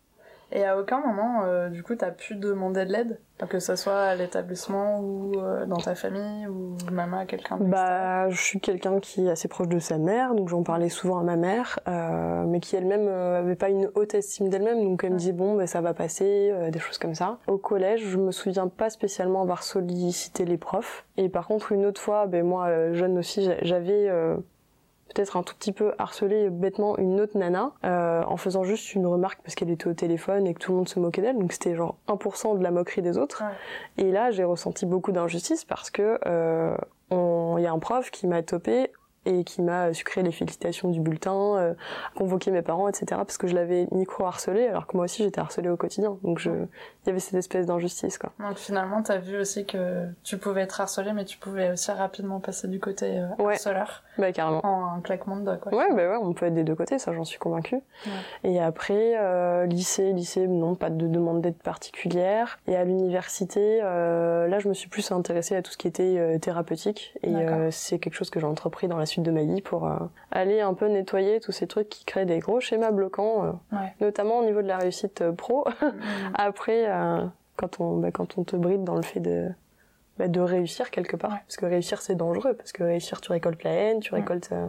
Et 0.56 0.66
à 0.66 0.78
aucun 0.78 1.00
moment, 1.00 1.42
euh, 1.46 1.70
du 1.70 1.82
coup, 1.82 1.96
t'as 1.96 2.12
pu 2.12 2.36
demander 2.36 2.86
de 2.86 2.92
l'aide, 2.92 3.20
que 3.50 3.58
ce 3.60 3.76
soit 3.76 4.00
à 4.00 4.16
l'établissement 4.16 5.00
ou 5.00 5.32
euh, 5.40 5.66
dans 5.66 5.78
ta 5.78 5.96
famille 5.96 6.46
ou 6.48 6.78
même 6.92 7.14
à 7.16 7.26
quelqu'un. 7.26 7.58
Bah, 7.60 8.30
je 8.30 8.40
suis 8.40 8.60
quelqu'un 8.60 9.00
qui 9.00 9.26
est 9.26 9.32
assez 9.32 9.48
proche 9.48 9.68
de 9.68 9.80
sa 9.80 9.98
mère, 9.98 10.36
donc 10.36 10.50
j'en 10.50 10.62
parlais 10.62 10.90
souvent 10.90 11.18
à 11.18 11.24
ma 11.24 11.36
mère, 11.38 11.80
euh, 11.88 12.44
mais 12.46 12.60
qui 12.60 12.76
elle-même 12.76 13.08
euh, 13.08 13.40
avait 13.40 13.56
pas 13.56 13.70
une 13.70 13.90
haute 13.96 14.14
estime 14.14 14.50
d'elle-même, 14.50 14.84
donc 14.84 15.04
elle 15.04 15.14
me 15.14 15.18
disait 15.18 15.32
bon, 15.34 15.56
bah, 15.56 15.66
ça 15.66 15.82
va 15.82 15.96
passer, 15.96 16.52
euh, 16.54 16.70
des 16.70 16.80
choses 16.80 17.00
comme 17.00 17.16
ça. 17.16 17.40
Au 17.48 17.58
collège, 17.58 18.02
je 18.06 18.18
me 18.20 18.32
souviens 18.32 18.68
pas 18.68 18.92
spécialement 18.92 19.42
avoir 19.42 19.64
sollicité 19.64 20.46
les 20.46 20.58
profs, 20.60 21.06
et 21.18 21.30
par 21.30 21.48
contre 21.48 21.72
une 21.72 21.86
autre 21.86 22.00
fois, 22.00 22.28
ben 22.28 22.46
moi 22.46 22.68
euh, 22.68 22.94
jeune 22.94 23.18
aussi, 23.18 23.44
j'a- 23.44 23.58
j'avais 23.64 24.08
euh, 24.08 24.38
peut-être 25.13 25.38
un 25.38 25.44
tout 25.44 25.56
petit 25.56 25.71
peu 25.71 25.94
harcelé 25.98 26.50
bêtement 26.50 26.98
une 26.98 27.19
autre 27.21 27.38
nana 27.38 27.71
euh, 27.83 28.24
en 28.25 28.38
faisant 28.38 28.63
juste 28.63 28.94
une 28.95 29.06
remarque 29.06 29.42
parce 29.44 29.56
qu'elle 29.56 29.69
était 29.69 29.88
au 29.88 29.94
téléphone 29.94 30.48
et 30.48 30.54
que 30.54 30.60
tout 30.60 30.71
le 30.71 30.77
monde 30.77 30.89
se 30.89 31.00
moquait 31.00 31.21
d'elle, 31.21 31.38
donc 31.38 31.51
c'était 31.54 31.75
genre 31.75 31.98
1% 32.07 32.57
de 32.57 32.63
la 32.63 32.71
moquerie 32.71 33.01
des 33.01 33.18
autres. 33.18 33.44
Ouais. 33.44 34.04
Et 34.06 34.12
là, 34.12 34.31
j'ai 34.31 34.44
ressenti 34.44 34.86
beaucoup 34.86 35.12
d'injustice 35.12 35.65
parce 35.65 35.89
que 35.89 36.19
euh, 36.25 36.75
il 37.12 37.62
y 37.62 37.68
a 37.68 37.71
un 37.71 37.80
prof 37.80 38.10
qui 38.10 38.27
m'a 38.27 38.42
topé 38.42 38.92
et 39.25 39.44
qui 39.44 39.62
m'a 39.62 39.94
sucré 39.94 40.22
les 40.24 40.31
félicitations 40.31 40.90
du 40.90 41.00
bulletin, 41.00 41.56
euh, 41.58 41.74
convoqué 42.16 42.52
mes 42.52 42.62
parents, 42.62 42.88
etc. 42.90 43.06
parce 43.10 43.38
que 43.38 43.48
je 43.48 43.56
l'avais 43.56 43.88
micro-harcelé 43.92 44.68
alors 44.68 44.88
que 44.88 44.96
moi 44.98 45.06
aussi 45.06 45.24
j'étais 45.24 45.40
harcelée 45.40 45.70
au 45.70 45.78
quotidien. 45.78 46.18
Donc 46.24 46.40
je, 46.40 46.50
il 46.52 47.08
y 47.08 47.10
avait 47.10 47.20
cette 47.20 47.36
espèce 47.36 47.66
d'injustice 47.66 48.18
quoi. 48.18 48.31
Donc 48.40 48.58
finalement, 48.58 49.02
t'as 49.02 49.18
vu 49.18 49.38
aussi 49.38 49.66
que 49.66 50.06
tu 50.24 50.38
pouvais 50.38 50.62
être 50.62 50.80
harcelé, 50.81 51.14
mais 51.14 51.25
tu 51.25 51.38
pouvais 51.38 51.72
aussi 51.72 51.92
rapidement 51.92 52.40
passer 52.40 52.68
du 52.68 52.80
côté 52.80 53.18
euh, 53.20 53.28
Ouais. 53.44 53.54
harceleur 53.54 54.04
Bah 54.18 54.31
carrément. 54.31 54.62
en 54.66 54.96
un 54.98 55.02
claquement 55.02 55.36
de 55.38 55.44
doigts, 55.44 55.58
quoi. 55.58 55.74
Ouais, 55.74 55.90
bah 55.90 56.10
ouais, 56.10 56.18
on 56.22 56.34
peut 56.34 56.46
être 56.46 56.54
des 56.54 56.64
deux 56.64 56.75
côtés, 56.75 57.00
ça 57.00 57.14
j'en 57.14 57.24
suis 57.25 57.40
convaincue. 57.40 57.80
Et 58.44 58.60
après, 58.60 59.14
euh, 59.18 59.66
lycée, 59.66 60.12
lycée, 60.14 60.48
non, 60.48 60.75
pas 60.75 60.90
de 60.90 61.08
demande 61.08 61.42
d'aide 61.42 61.58
particulière. 61.58 62.60
Et 62.68 62.75
à 62.75 62.84
l'université, 62.84 63.80
euh, 63.82 64.48
là 64.48 64.60
je 64.60 64.68
me 64.68 64.74
suis 64.74 64.89
plus 64.89 65.12
intéressée 65.12 65.56
à 65.56 65.62
tout 65.62 65.72
ce 65.72 65.77
qui 65.77 65.88
était 65.88 66.15
euh, 66.18 66.38
thérapeutique. 66.39 67.15
Et 67.24 67.36
euh, 67.36 67.70
c'est 67.72 68.00
quelque 68.00 68.15
chose 68.15 68.30
que 68.30 68.39
j'ai 68.39 68.46
entrepris 68.46 68.88
dans 68.88 68.98
la 68.98 69.06
suite 69.13 69.24
de 69.24 69.32
ma 69.32 69.43
vie 69.43 69.62
pour 69.62 69.88
euh, 69.88 69.96
aller 70.32 70.62
un 70.62 70.74
peu 70.74 70.88
nettoyer 70.88 71.39
tous 71.39 71.51
ces 71.51 71.67
trucs 71.67 71.89
qui 71.89 72.05
créent 72.05 72.25
des 72.25 72.39
gros 72.39 72.60
schémas 72.60 72.91
bloquants, 72.91 73.46
euh, 73.46 73.51
Ouais. 73.75 73.93
notamment 74.01 74.39
au 74.39 74.46
niveau 74.46 74.62
de 74.62 74.67
la 74.67 74.77
réussite 74.77 75.22
euh, 75.22 75.32
pro. 75.32 75.65
Mhm. 75.82 75.93
après, 76.36 76.88
quand, 77.55 77.79
on, 77.79 77.98
bah, 77.98 78.12
quand 78.12 78.38
on 78.38 78.43
te 78.43 78.55
bride 78.55 78.84
dans 78.84 78.96
le 78.96 79.01
fait 79.03 79.20
de 79.20 79.50
bah, 80.20 80.27
de 80.27 80.39
réussir 80.41 80.91
quelque 80.91 81.15
part. 81.15 81.32
Ouais. 81.32 81.39
Parce 81.48 81.58
que 81.58 81.65
réussir, 81.65 82.01
c'est 82.01 82.13
dangereux. 82.15 82.53
Parce 82.53 82.72
que 82.72 82.84
réussir, 82.84 83.20
tu 83.20 83.32
récoltes 83.32 83.63
la 83.63 83.72
haine, 83.72 84.00
tu 84.00 84.13
Ouais. 84.13 84.20
récoltes 84.20 84.50
euh, 84.51 84.67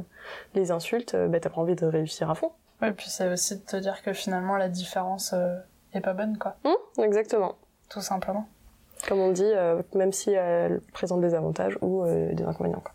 les 0.55 0.71
insultes. 0.71 1.15
euh, 1.15 1.29
bah, 1.29 1.39
t'as 1.41 1.51
pas 1.51 1.61
envie 1.61 1.75
de 1.75 1.85
réussir 1.85 2.31
à 2.31 2.35
fond. 2.35 2.53
Ouais, 2.81 2.93
puis 2.93 3.11
c'est 3.11 3.29
aussi 3.31 3.57
de 3.57 3.63
te 3.63 3.77
dire 3.77 4.03
que 4.03 4.13
finalement 4.15 4.57
la 4.57 4.69
différence 4.69 5.33
euh, 5.35 5.57
est 5.93 6.01
pas 6.01 6.15
bonne, 6.15 6.39
quoi. 6.39 6.57
Hum, 6.65 6.75
exactement. 7.05 7.57
Tout 7.91 8.01
simplement. 8.01 8.47
Comme 9.07 9.21
on 9.21 9.33
dit, 9.33 9.53
même 9.95 10.13
si 10.13 10.31
elle 10.33 10.81
présente 10.95 11.21
des 11.21 11.35
avantages 11.35 11.77
ou 11.83 12.05
des 12.07 12.43
inconvénients. 12.43 12.81
Quoi. 12.81 12.93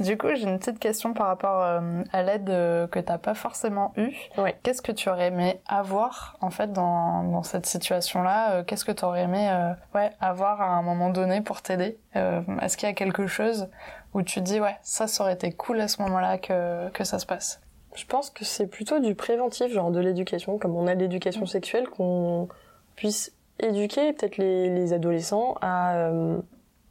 Du 0.00 0.16
coup, 0.16 0.28
j'ai 0.34 0.44
une 0.48 0.58
petite 0.58 0.78
question 0.78 1.12
par 1.12 1.26
rapport 1.26 1.62
euh, 1.62 2.02
à 2.12 2.22
l'aide 2.22 2.48
euh, 2.48 2.86
que 2.86 2.98
t'as 2.98 3.18
pas 3.18 3.34
forcément 3.34 3.92
eue. 3.98 4.14
Ouais. 4.38 4.56
Qu'est-ce 4.62 4.80
que 4.80 4.92
tu 4.92 5.10
aurais 5.10 5.26
aimé 5.26 5.60
avoir, 5.66 6.38
en 6.40 6.48
fait, 6.50 6.72
dans, 6.72 7.22
dans 7.24 7.42
cette 7.42 7.66
situation-là 7.66 8.52
Euh, 8.52 8.64
Qu'est-ce 8.64 8.86
que 8.86 8.92
tu 8.92 9.04
aurais 9.04 9.22
aimé 9.24 9.48
euh, 9.50 9.72
ouais, 9.94 10.10
avoir 10.20 10.62
à 10.62 10.68
un 10.68 10.82
moment 10.82 11.10
donné 11.10 11.42
pour 11.42 11.60
t'aider 11.60 11.98
Est-ce 12.14 12.76
qu'il 12.78 12.88
y 12.88 12.90
a 12.92 12.94
quelque 12.94 13.26
chose 13.26 13.68
où 14.14 14.22
tu 14.22 14.40
dis, 14.40 14.58
ouais, 14.60 14.76
ça, 14.82 15.06
ça 15.06 15.22
aurait 15.22 15.34
été 15.34 15.52
cool 15.52 15.80
à 15.80 15.88
ce 15.88 16.00
moment-là 16.02 16.38
que, 16.38 16.88
que 16.90 17.04
ça 17.04 17.18
se 17.18 17.26
passe? 17.26 17.60
Je 17.94 18.06
pense 18.06 18.30
que 18.30 18.44
c'est 18.44 18.68
plutôt 18.68 19.00
du 19.00 19.14
préventif, 19.14 19.70
genre 19.72 19.90
de 19.90 20.00
l'éducation, 20.00 20.58
comme 20.58 20.76
on 20.76 20.86
a 20.86 20.94
de 20.94 21.00
l'éducation 21.00 21.44
sexuelle, 21.44 21.88
qu'on 21.88 22.48
puisse 22.96 23.32
éduquer 23.58 24.12
peut-être 24.14 24.38
les, 24.38 24.70
les 24.70 24.92
adolescents 24.92 25.56
à, 25.60 26.10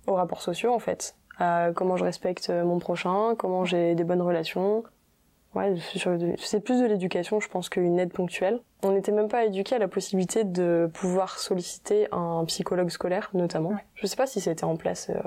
aux 0.07 0.13
rapports 0.13 0.41
sociaux 0.41 0.73
en 0.73 0.79
fait, 0.79 1.15
comment 1.75 1.97
je 1.97 2.03
respecte 2.03 2.49
mon 2.49 2.79
prochain, 2.79 3.35
comment 3.37 3.65
j'ai 3.65 3.95
des 3.95 4.03
bonnes 4.03 4.21
relations. 4.21 4.83
Ouais, 5.55 5.75
c'est 6.37 6.59
plus 6.59 6.79
de 6.79 6.85
l'éducation, 6.85 7.39
je 7.39 7.49
pense, 7.49 7.69
qu'une 7.69 7.97
aide 7.97 8.13
ponctuelle. 8.13 8.59
On 8.81 8.91
n'était 8.91 9.11
même 9.11 9.27
pas 9.27 9.45
éduqué 9.45 9.75
à 9.75 9.79
la 9.79 9.87
possibilité 9.87 10.43
de 10.43 10.89
pouvoir 10.93 11.37
solliciter 11.39 12.07
un 12.11 12.43
psychologue 12.45 12.89
scolaire, 12.89 13.29
notamment. 13.33 13.73
Je 13.95 14.07
sais 14.07 14.15
pas 14.15 14.27
si 14.27 14.39
c'était 14.39 14.63
en 14.63 14.77
place 14.77 15.09
euh, 15.09 15.19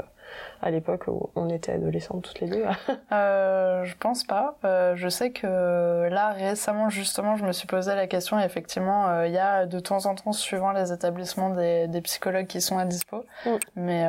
à 0.61 0.71
l'époque 0.71 1.05
où 1.09 1.31
on 1.35 1.49
était 1.49 1.73
adolescentes 1.73 2.23
toutes 2.23 2.41
les 2.41 2.49
deux. 2.49 2.65
euh, 3.13 3.85
je 3.85 3.95
pense 3.97 4.25
pas. 4.25 4.57
Euh, 4.65 4.95
je 4.97 5.09
sais 5.09 5.31
que 5.31 6.09
là 6.09 6.31
récemment 6.31 6.89
justement, 6.89 7.37
je 7.37 7.45
me 7.45 7.53
suis 7.53 7.67
posé 7.67 7.95
la 7.95 8.07
question. 8.07 8.39
Et 8.41 8.45
effectivement, 8.45 9.09
euh, 9.09 9.27
il 9.27 9.33
y 9.33 9.39
a 9.39 9.67
de 9.67 9.81
temps 9.81 10.07
en 10.07 10.15
temps, 10.15 10.33
suivant 10.33 10.73
les 10.73 10.93
établissements, 10.93 11.51
des, 11.51 11.89
des 11.89 12.01
psychologues 12.01 12.47
qui 12.47 12.61
sont 12.61 12.79
à 12.79 12.85
dispo, 12.85 13.25
mm. 13.45 13.51
mais 13.77 14.07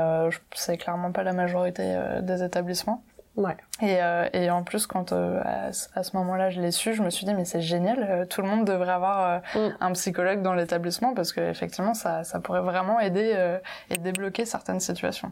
c'est 0.54 0.78
clairement 0.78 1.12
pas 1.12 1.24
la 1.24 1.34
majorité 1.34 2.00
des 2.22 2.44
établissements. 2.44 3.04
Ouais. 3.36 3.58
Et, 3.82 3.98
euh, 4.02 4.30
et 4.34 4.52
en 4.52 4.64
plus, 4.64 4.86
quand 4.86 5.12
euh, 5.12 5.42
à, 5.44 5.70
à, 5.96 6.04
ce 6.04 6.16
moment-là, 6.18 6.52
je 6.52 6.62
l'ai 6.62 6.70
su, 6.70 6.94
je 6.94 7.02
me 7.02 7.10
suis 7.10 7.26
dit 7.26 7.34
mais 7.34 7.46
c'est 7.46 7.62
génial, 7.62 8.06
euh, 8.08 8.26
tout 8.26 8.42
le 8.42 8.48
monde 8.48 8.66
devrait 8.66 8.92
avoir 8.92 9.42
euh, 9.56 9.70
mm. 9.70 9.78
un 9.80 9.92
psychologue 9.94 10.42
dans 10.44 10.54
l'établissement 10.54 11.16
parce 11.16 11.34
que 11.34 11.42
effectivement, 11.42 11.96
ça, 11.96 12.24
ça 12.24 12.40
pourrait 12.40 12.62
vraiment 12.62 13.00
aider 13.00 13.60
et 13.90 13.98
débloquer 13.98 14.46
certaines 14.46 14.80
situations. 14.80 15.32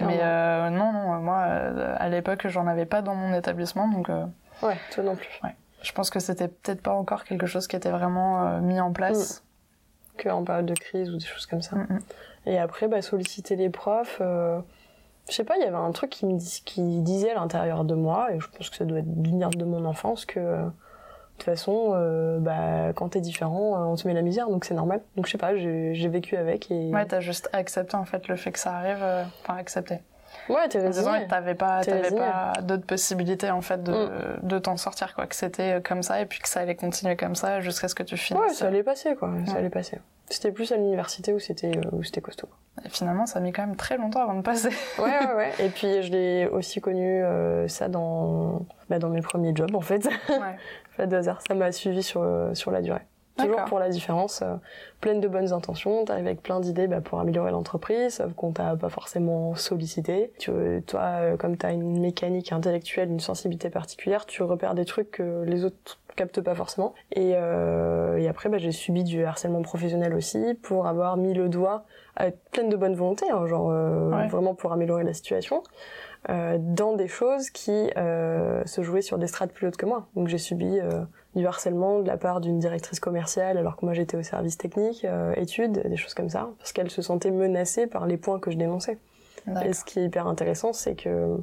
Mais 0.00 0.18
non, 0.70 0.92
non, 0.92 1.18
moi, 1.20 1.36
à 1.40 2.08
l'époque, 2.08 2.46
j'en 2.48 2.66
avais 2.66 2.86
pas 2.86 3.02
dans 3.02 3.14
mon 3.14 3.34
établissement, 3.34 3.88
donc. 3.88 4.08
ouais, 4.62 4.76
toi 4.90 5.04
non 5.04 5.16
plus. 5.16 5.28
Ouais. 5.42 5.54
Je 5.82 5.92
pense 5.92 6.10
que 6.10 6.20
c'était 6.20 6.48
peut-être 6.48 6.80
pas 6.80 6.92
encore 6.92 7.24
quelque 7.24 7.46
chose 7.46 7.66
qui 7.66 7.76
était 7.76 7.90
vraiment 7.90 8.60
mis 8.60 8.80
en 8.80 8.92
place. 8.92 9.40
Mm. 9.40 10.16
Que 10.18 10.28
en 10.28 10.44
période 10.44 10.66
de 10.66 10.74
crise 10.74 11.10
ou 11.10 11.16
des 11.16 11.24
choses 11.24 11.46
comme 11.46 11.62
ça. 11.62 11.76
Mm, 11.76 12.00
et 12.46 12.58
après, 12.58 12.88
bah, 12.88 13.02
solliciter 13.02 13.56
les 13.56 13.68
profs 13.70 14.22
je 15.28 15.34
sais 15.34 15.44
pas, 15.44 15.56
il 15.56 15.62
y 15.62 15.66
avait 15.66 15.76
un 15.76 15.92
truc 15.92 16.10
qui 16.10 16.26
me 16.26 16.38
qui 16.64 17.00
disait 17.00 17.30
à 17.30 17.34
l'intérieur 17.34 17.84
de 17.84 17.94
moi, 17.94 18.32
et 18.32 18.40
je 18.40 18.48
pense 18.48 18.70
que 18.70 18.76
ça 18.76 18.84
doit 18.84 18.98
être 18.98 19.06
venir 19.06 19.50
de 19.50 19.64
mon 19.64 19.84
enfance, 19.84 20.24
que 20.24 20.40
de 21.42 21.44
toute 21.44 21.44
façon, 21.44 21.92
euh, 21.94 22.38
bah, 22.38 22.92
quand 22.94 23.10
t'es 23.10 23.20
différent, 23.20 23.74
euh, 23.74 23.84
on 23.86 23.96
te 23.96 24.06
met 24.06 24.14
la 24.14 24.22
misère, 24.22 24.48
donc 24.48 24.64
c'est 24.64 24.74
normal. 24.74 25.00
Donc 25.16 25.26
je 25.26 25.32
sais 25.32 25.38
pas, 25.38 25.56
j'ai 25.56 26.08
vécu 26.08 26.36
avec 26.36 26.70
et. 26.70 26.90
Ouais, 26.90 27.06
t'as 27.06 27.20
juste 27.20 27.48
accepté 27.52 27.96
en 27.96 28.04
fait 28.04 28.28
le 28.28 28.36
fait 28.36 28.52
que 28.52 28.58
ça 28.58 28.74
arrive, 28.74 29.02
euh, 29.02 29.24
enfin 29.42 29.58
accepté. 29.58 29.98
Ouais, 30.48 30.68
t'es 30.68 30.78
résigné. 30.78 31.26
T'avais 31.28 31.54
pas, 31.54 31.82
t'avais 31.82 32.14
pas 32.14 32.52
d'autres 32.62 32.86
possibilités 32.86 33.50
en 33.50 33.60
fait 33.60 33.82
de, 33.82 33.92
mm. 33.92 34.46
de 34.46 34.58
t'en 34.58 34.76
sortir 34.76 35.14
quoi, 35.14 35.26
que 35.26 35.34
c'était 35.34 35.82
comme 35.82 36.02
ça 36.02 36.20
et 36.20 36.26
puis 36.26 36.40
que 36.40 36.48
ça 36.48 36.60
allait 36.60 36.74
continuer 36.74 37.16
comme 37.16 37.34
ça 37.34 37.60
jusqu'à 37.60 37.88
ce 37.88 37.94
que 37.94 38.02
tu 38.02 38.16
finisses. 38.16 38.42
Ouais, 38.42 38.48
ça 38.50 38.66
allait 38.66 38.82
passer 38.82 39.14
quoi, 39.14 39.30
ça 39.46 39.56
allait 39.56 39.70
passer. 39.70 39.98
C'était 40.32 40.50
plus 40.50 40.72
à 40.72 40.76
l'université 40.76 41.32
où 41.32 41.38
c'était 41.38 41.72
où 41.92 42.02
c'était 42.02 42.20
costaud. 42.20 42.48
Et 42.84 42.88
finalement, 42.88 43.26
ça 43.26 43.38
a 43.38 43.42
mis 43.42 43.52
quand 43.52 43.66
même 43.66 43.76
très 43.76 43.98
longtemps 43.98 44.22
avant 44.22 44.34
de 44.34 44.42
passer. 44.42 44.70
ouais, 44.98 45.04
ouais, 45.04 45.34
ouais. 45.36 45.52
Et 45.58 45.68
puis 45.68 46.02
je 46.02 46.10
l'ai 46.10 46.46
aussi 46.46 46.80
connu 46.80 47.22
euh, 47.22 47.68
ça 47.68 47.88
dans 47.88 48.64
bah, 48.88 48.98
dans 48.98 49.10
mes 49.10 49.20
premiers 49.20 49.54
jobs 49.54 49.74
en 49.74 49.80
fait. 49.80 50.06
Ouais. 50.28 50.56
fait 50.90 51.06
de 51.06 51.16
hasard, 51.16 51.40
ça 51.46 51.54
m'a 51.54 51.70
suivi 51.70 52.02
sur 52.02 52.26
sur 52.54 52.70
la 52.70 52.80
durée. 52.80 53.02
Toujours 53.38 53.64
pour 53.64 53.78
la 53.78 53.88
différence, 53.88 54.42
euh, 54.42 54.56
pleine 55.00 55.20
de 55.20 55.28
bonnes 55.28 55.52
intentions, 55.52 56.04
t'arrives 56.04 56.26
avec 56.26 56.42
plein 56.42 56.60
d'idées 56.60 56.86
bah, 56.86 57.00
pour 57.00 57.18
améliorer 57.18 57.50
l'entreprise, 57.50 58.14
sauf 58.14 58.32
qu'on 58.34 58.52
t'a 58.52 58.76
pas 58.76 58.88
forcément 58.88 59.54
sollicité. 59.54 60.32
Tu, 60.38 60.50
toi, 60.86 61.00
euh, 61.00 61.36
comme 61.36 61.56
t'as 61.56 61.72
une 61.72 62.00
mécanique 62.00 62.52
intellectuelle, 62.52 63.10
une 63.10 63.20
sensibilité 63.20 63.70
particulière, 63.70 64.26
tu 64.26 64.42
repères 64.42 64.74
des 64.74 64.84
trucs 64.84 65.12
que 65.12 65.44
les 65.44 65.64
autres 65.64 65.98
captent 66.16 66.40
pas 66.40 66.54
forcément. 66.54 66.94
Et, 67.12 67.32
euh, 67.34 68.18
et 68.18 68.28
après, 68.28 68.48
bah, 68.48 68.58
j'ai 68.58 68.72
subi 68.72 69.04
du 69.04 69.24
harcèlement 69.24 69.62
professionnel 69.62 70.14
aussi 70.14 70.54
pour 70.62 70.86
avoir 70.86 71.16
mis 71.16 71.32
le 71.34 71.48
doigt, 71.48 71.84
avec 72.16 72.36
pleine 72.50 72.68
de 72.68 72.76
bonne 72.76 72.94
volonté, 72.94 73.24
hein, 73.30 73.46
genre 73.46 73.70
euh, 73.70 74.10
vraiment 74.28 74.54
pour 74.54 74.72
améliorer 74.72 75.04
la 75.04 75.14
situation. 75.14 75.62
Euh, 76.30 76.56
dans 76.60 76.94
des 76.94 77.08
choses 77.08 77.50
qui 77.50 77.90
euh, 77.96 78.64
se 78.64 78.82
jouaient 78.82 79.02
sur 79.02 79.18
des 79.18 79.26
strates 79.26 79.52
plus 79.52 79.66
hautes 79.66 79.76
que 79.76 79.86
moi. 79.86 80.06
Donc 80.14 80.28
j'ai 80.28 80.38
subi 80.38 80.78
euh, 80.78 81.02
du 81.34 81.46
harcèlement 81.46 82.00
de 82.00 82.06
la 82.06 82.16
part 82.16 82.40
d'une 82.40 82.58
directrice 82.58 83.00
commerciale 83.00 83.56
alors 83.56 83.76
que 83.76 83.84
moi 83.84 83.94
j'étais 83.94 84.16
au 84.16 84.22
service 84.22 84.58
technique, 84.58 85.04
euh, 85.04 85.32
études, 85.36 85.82
des 85.86 85.96
choses 85.96 86.14
comme 86.14 86.28
ça, 86.28 86.50
parce 86.58 86.72
qu'elle 86.72 86.90
se 86.90 87.02
sentait 87.02 87.30
menacée 87.30 87.86
par 87.86 88.06
les 88.06 88.16
points 88.16 88.38
que 88.38 88.50
je 88.50 88.56
dénonçais. 88.56 88.98
Et 89.64 89.72
ce 89.72 89.84
qui 89.84 89.98
est 89.98 90.04
hyper 90.04 90.28
intéressant, 90.28 90.72
c'est 90.72 90.94
que 90.94 91.38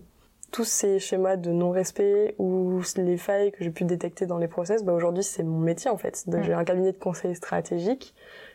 tous 0.52 0.64
ces 0.64 1.00
schémas 1.00 1.36
de 1.36 1.52
non-respect 1.52 2.36
ou 2.40 2.82
les 2.96 3.18
failles 3.18 3.52
que 3.52 3.64
j'ai 3.64 3.72
pu 3.72 3.84
détecter 3.84 4.26
dans 4.26 4.38
les 4.38 4.48
process, 4.48 4.84
bah 4.84 4.94
aujourd'hui 4.94 5.24
c'est 5.24 5.44
mon 5.44 5.60
métier 5.60 5.92
en 5.92 5.98
fait. 5.98 6.26
J'ai 6.44 6.54
un 6.54 6.64
cabinet 6.64 6.92
de 6.92 6.98
conseil 6.98 7.36
stratégique 7.36 8.14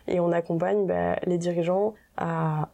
et 0.09 0.19
on 0.19 0.33
accompagne 0.33 0.87
bah, 0.87 1.17
les 1.27 1.39
dirigeants 1.39 1.95
à 2.17 2.71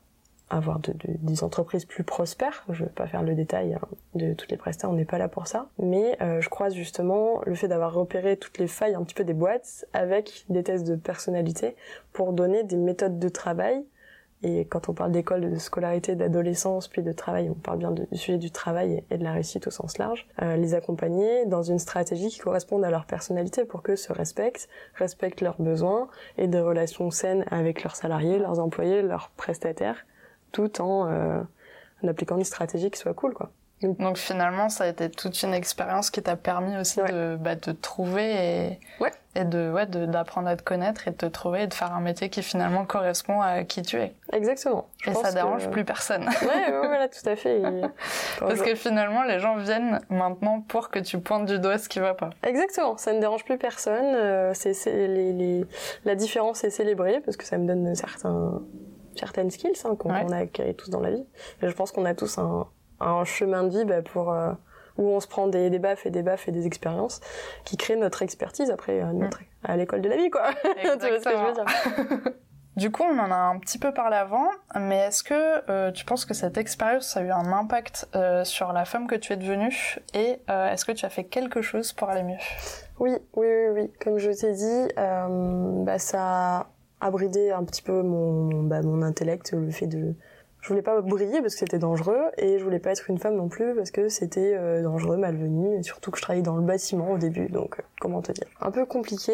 avoir 0.50 0.80
de, 0.80 0.92
des 1.04 1.44
entreprises 1.44 1.84
plus 1.84 2.04
prospères. 2.04 2.64
Je 2.68 2.84
vais 2.84 2.90
pas 2.90 3.06
faire 3.06 3.22
le 3.22 3.34
détail 3.34 3.74
hein, 3.74 3.80
de 4.14 4.34
toutes 4.34 4.50
les 4.50 4.56
prestations, 4.56 4.90
on 4.90 4.94
n'est 4.94 5.04
pas 5.04 5.18
là 5.18 5.28
pour 5.28 5.46
ça. 5.46 5.68
Mais 5.78 6.16
euh, 6.20 6.40
je 6.40 6.48
croise 6.48 6.74
justement 6.74 7.40
le 7.46 7.54
fait 7.54 7.68
d'avoir 7.68 7.94
repéré 7.94 8.36
toutes 8.36 8.58
les 8.58 8.66
failles 8.66 8.94
un 8.94 9.04
petit 9.04 9.14
peu 9.14 9.24
des 9.24 9.32
boîtes 9.34 9.86
avec 9.92 10.44
des 10.48 10.62
tests 10.62 10.86
de 10.86 10.96
personnalité 10.96 11.76
pour 12.12 12.32
donner 12.32 12.64
des 12.64 12.76
méthodes 12.76 13.18
de 13.18 13.28
travail. 13.28 13.84
Et 14.42 14.64
quand 14.64 14.88
on 14.88 14.94
parle 14.94 15.12
d'école, 15.12 15.50
de 15.50 15.58
scolarité, 15.58 16.16
d'adolescence, 16.16 16.88
puis 16.88 17.02
de 17.02 17.12
travail, 17.12 17.50
on 17.50 17.54
parle 17.54 17.78
bien 17.78 17.90
du 17.90 18.06
sujet 18.16 18.38
du 18.38 18.50
travail 18.50 19.04
et 19.10 19.18
de 19.18 19.22
la 19.22 19.34
réussite 19.34 19.66
au 19.66 19.70
sens 19.70 19.98
large. 19.98 20.26
Euh, 20.40 20.56
les 20.56 20.72
accompagner 20.72 21.44
dans 21.44 21.62
une 21.62 21.78
stratégie 21.78 22.28
qui 22.28 22.38
corresponde 22.38 22.82
à 22.82 22.90
leur 22.90 23.04
personnalité 23.04 23.66
pour 23.66 23.82
qu'eux 23.82 23.96
se 23.96 24.14
respectent, 24.14 24.70
respectent 24.94 25.42
leurs 25.42 25.60
besoins 25.60 26.08
et 26.38 26.48
des 26.48 26.60
relations 26.60 27.10
saines 27.10 27.44
avec 27.50 27.84
leurs 27.84 27.96
salariés, 27.96 28.38
leurs 28.38 28.60
employés, 28.60 29.02
leurs 29.02 29.28
prestataires 29.36 30.06
tout 30.52 30.80
en, 30.80 31.08
euh, 31.08 31.40
en 32.02 32.08
appliquant 32.08 32.36
une 32.36 32.44
stratégie 32.44 32.90
qui 32.90 32.98
soit 32.98 33.14
cool, 33.14 33.34
quoi. 33.34 33.50
Donc 33.82 34.18
finalement, 34.18 34.68
ça 34.68 34.84
a 34.84 34.88
été 34.88 35.10
toute 35.10 35.42
une 35.42 35.54
expérience 35.54 36.10
qui 36.10 36.22
t'a 36.22 36.36
permis 36.36 36.76
aussi 36.76 37.00
de, 37.00 37.36
bah, 37.36 37.54
de 37.54 37.72
trouver 37.72 38.32
et, 38.32 38.80
ouais. 39.00 39.10
et 39.34 39.44
de 39.44 39.72
ouais 39.72 39.86
d'apprendre 39.86 40.48
à 40.48 40.56
te 40.56 40.62
connaître 40.62 41.08
et 41.08 41.12
de 41.12 41.16
te 41.16 41.24
trouver 41.24 41.62
et 41.62 41.66
de 41.66 41.72
faire 41.72 41.94
un 41.94 42.02
métier 42.02 42.28
qui 42.28 42.42
finalement 42.42 42.84
correspond 42.84 43.40
à 43.40 43.64
qui 43.64 43.80
tu 43.80 43.96
es. 43.96 44.12
Exactement. 44.34 44.86
Je 44.98 45.10
et 45.10 45.14
ça 45.14 45.32
dérange 45.32 45.70
plus 45.70 45.86
personne. 45.86 46.28
Ouais, 46.42 46.46
ouais, 46.46 46.86
voilà, 46.86 47.08
tout 47.08 47.26
à 47.26 47.36
fait. 47.36 47.62
Parce 48.38 48.60
que 48.60 48.74
finalement, 48.74 49.22
les 49.22 49.38
gens 49.38 49.56
viennent 49.56 49.98
maintenant 50.10 50.60
pour 50.60 50.90
que 50.90 50.98
tu 50.98 51.18
pointes 51.18 51.46
du 51.46 51.58
doigt 51.58 51.78
ce 51.78 51.88
qui 51.88 52.00
va 52.00 52.12
pas. 52.12 52.30
Exactement. 52.42 52.98
Ça 52.98 53.14
ne 53.14 53.20
dérange 53.20 53.46
plus 53.46 53.56
personne. 53.56 54.14
Euh, 54.14 54.52
c'est 54.52 54.74
les, 54.84 55.32
les... 55.32 55.64
la 56.04 56.14
différence 56.16 56.64
est 56.64 56.70
célébrée 56.70 57.22
parce 57.24 57.38
que 57.38 57.44
ça 57.44 57.56
me 57.56 57.66
donne 57.66 57.94
certains 57.94 58.60
certaines 59.20 59.50
skills 59.50 59.80
hein, 59.84 59.94
qu'on 59.96 60.10
a 60.10 60.36
acquis 60.36 60.74
tous 60.74 60.90
dans 60.90 61.00
la 61.00 61.10
vie. 61.10 61.26
Et 61.62 61.68
je 61.68 61.74
pense 61.74 61.92
qu'on 61.92 62.04
a 62.04 62.14
tous 62.14 62.38
un, 62.38 62.66
un, 63.00 63.24
chemin 63.24 63.64
de 63.64 63.70
vie 63.70 63.84
bah, 63.84 64.02
pour 64.02 64.32
euh, 64.32 64.52
où 64.98 65.08
on 65.08 65.20
se 65.20 65.28
prend 65.28 65.46
des, 65.46 65.70
des 65.70 65.78
baffes 65.78 66.06
et 66.06 66.10
des 66.10 66.22
baffes 66.22 66.48
et 66.48 66.52
des 66.52 66.66
expériences 66.66 67.20
qui 67.64 67.76
créent 67.76 67.96
notre 67.96 68.22
expertise 68.22 68.70
après 68.70 69.00
euh, 69.02 69.12
notre, 69.12 69.40
à 69.62 69.76
l'école 69.76 70.00
de 70.00 70.08
la 70.08 70.16
vie, 70.16 70.30
quoi. 70.30 70.50
tu 70.80 70.86
vois 70.86 70.98
ce 70.98 71.24
que 71.24 71.30
je 71.30 71.46
veux 71.46 71.52
dire? 71.52 72.32
Du 72.76 72.90
coup, 72.90 73.02
on 73.02 73.18
en 73.18 73.30
a 73.30 73.36
un 73.36 73.58
petit 73.58 73.78
peu 73.78 73.92
parlé 73.92 74.16
avant, 74.16 74.48
mais 74.74 75.00
est-ce 75.00 75.22
que 75.22 75.70
euh, 75.70 75.90
tu 75.90 76.04
penses 76.06 76.24
que 76.24 76.32
cette 76.32 76.56
expérience 76.56 77.14
a 77.16 77.22
eu 77.22 77.30
un 77.30 77.52
impact 77.52 78.08
euh, 78.14 78.42
sur 78.44 78.72
la 78.72 78.86
femme 78.86 79.06
que 79.06 79.16
tu 79.16 79.34
es 79.34 79.36
devenue? 79.36 79.98
Et 80.14 80.40
euh, 80.48 80.72
est-ce 80.72 80.86
que 80.86 80.92
tu 80.92 81.04
as 81.04 81.10
fait 81.10 81.24
quelque 81.24 81.62
chose 81.62 81.92
pour 81.92 82.08
aller 82.08 82.22
mieux? 82.22 82.38
Oui, 82.98 83.10
oui, 83.34 83.46
oui, 83.46 83.68
oui. 83.74 83.92
Comme 84.02 84.18
je 84.18 84.30
t'ai 84.30 84.52
dit, 84.52 84.88
bah, 84.96 85.98
ça 85.98 86.68
a 87.00 87.10
bridé 87.10 87.50
un 87.50 87.64
petit 87.64 87.82
peu 87.82 88.02
mon, 88.02 88.62
bah, 88.62 88.82
mon 88.82 89.02
intellect, 89.02 89.52
le 89.52 89.70
fait 89.70 89.86
de... 89.86 90.14
Je 90.60 90.68
voulais 90.68 90.82
pas 90.82 91.00
briller 91.00 91.40
parce 91.40 91.54
que 91.54 91.60
c'était 91.60 91.78
dangereux 91.78 92.20
et 92.36 92.58
je 92.58 92.64
voulais 92.64 92.80
pas 92.80 92.90
être 92.90 93.08
une 93.08 93.16
femme 93.16 93.34
non 93.36 93.48
plus 93.48 93.74
parce 93.74 93.90
que 93.90 94.10
c'était 94.10 94.54
euh, 94.54 94.82
dangereux, 94.82 95.16
malvenu 95.16 95.78
et 95.78 95.82
surtout 95.82 96.10
que 96.10 96.18
je 96.18 96.22
travaillais 96.22 96.42
dans 96.42 96.56
le 96.56 96.62
bâtiment 96.62 97.12
au 97.12 97.18
début, 97.18 97.48
donc 97.48 97.78
euh, 97.78 97.82
comment 97.98 98.20
te 98.20 98.32
dire. 98.32 98.46
Un 98.60 98.70
peu 98.70 98.84
compliqué. 98.84 99.32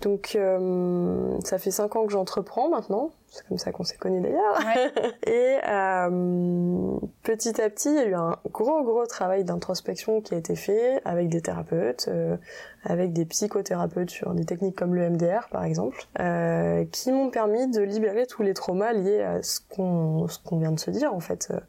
Donc 0.00 0.32
euh, 0.34 1.38
ça 1.44 1.58
fait 1.58 1.70
cinq 1.70 1.96
ans 1.96 2.06
que 2.06 2.12
j'entreprends 2.12 2.68
maintenant 2.68 3.10
c'est 3.30 3.46
comme 3.46 3.58
ça 3.58 3.70
qu'on 3.70 3.84
s'est 3.84 3.96
connus 3.96 4.20
d'ailleurs. 4.20 4.58
et 5.26 5.58
euh, 5.68 6.98
petit 7.22 7.60
à 7.60 7.70
petit, 7.70 7.88
il 7.88 7.94
y 7.94 7.98
a 7.98 8.06
eu 8.06 8.14
un 8.14 8.36
gros 8.50 8.82
gros 8.82 9.06
travail 9.06 9.44
d'introspection 9.44 10.20
qui 10.20 10.34
a 10.34 10.36
été 10.36 10.56
fait 10.56 11.00
avec 11.04 11.28
des 11.28 11.40
thérapeutes, 11.40 12.06
euh, 12.08 12.36
avec 12.84 13.12
des 13.12 13.24
psychothérapeutes 13.24 14.10
sur 14.10 14.34
des 14.34 14.44
techniques 14.44 14.76
comme 14.76 14.96
le 14.96 15.08
MDR 15.08 15.48
par 15.50 15.64
exemple, 15.64 16.04
euh, 16.18 16.84
qui 16.90 17.12
m'ont 17.12 17.30
permis 17.30 17.68
de 17.68 17.82
libérer 17.82 18.26
tous 18.26 18.42
les 18.42 18.54
traumas 18.54 18.92
liés 18.92 19.22
à 19.22 19.42
ce 19.42 19.60
qu'on 19.60 20.26
ce 20.26 20.38
qu'on 20.40 20.58
vient 20.58 20.72
de 20.72 20.80
se 20.80 20.90
dire 20.90 21.14
en 21.14 21.20
fait, 21.20 21.48
euh, 21.52 21.60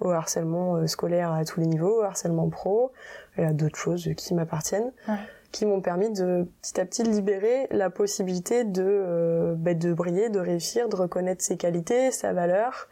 au 0.00 0.10
harcèlement 0.10 0.76
euh, 0.76 0.86
scolaire 0.86 1.32
à 1.32 1.44
tous 1.44 1.60
les 1.60 1.66
niveaux, 1.66 2.00
au 2.00 2.02
harcèlement 2.02 2.48
pro 2.48 2.92
et 3.36 3.44
à 3.44 3.52
d'autres 3.52 3.78
choses 3.78 4.08
qui 4.16 4.34
m'appartiennent. 4.34 4.92
Ouais 5.06 5.14
qui 5.52 5.66
m'ont 5.66 5.80
permis 5.80 6.10
de 6.10 6.46
petit 6.62 6.80
à 6.80 6.84
petit 6.84 7.02
libérer 7.02 7.66
la 7.70 7.90
possibilité 7.90 8.64
de 8.64 8.84
euh, 8.84 9.54
bah, 9.56 9.74
de 9.74 9.92
briller, 9.92 10.28
de 10.28 10.40
réussir, 10.40 10.88
de 10.88 10.96
reconnaître 10.96 11.42
ses 11.42 11.56
qualités, 11.56 12.10
sa 12.10 12.32
valeur 12.32 12.88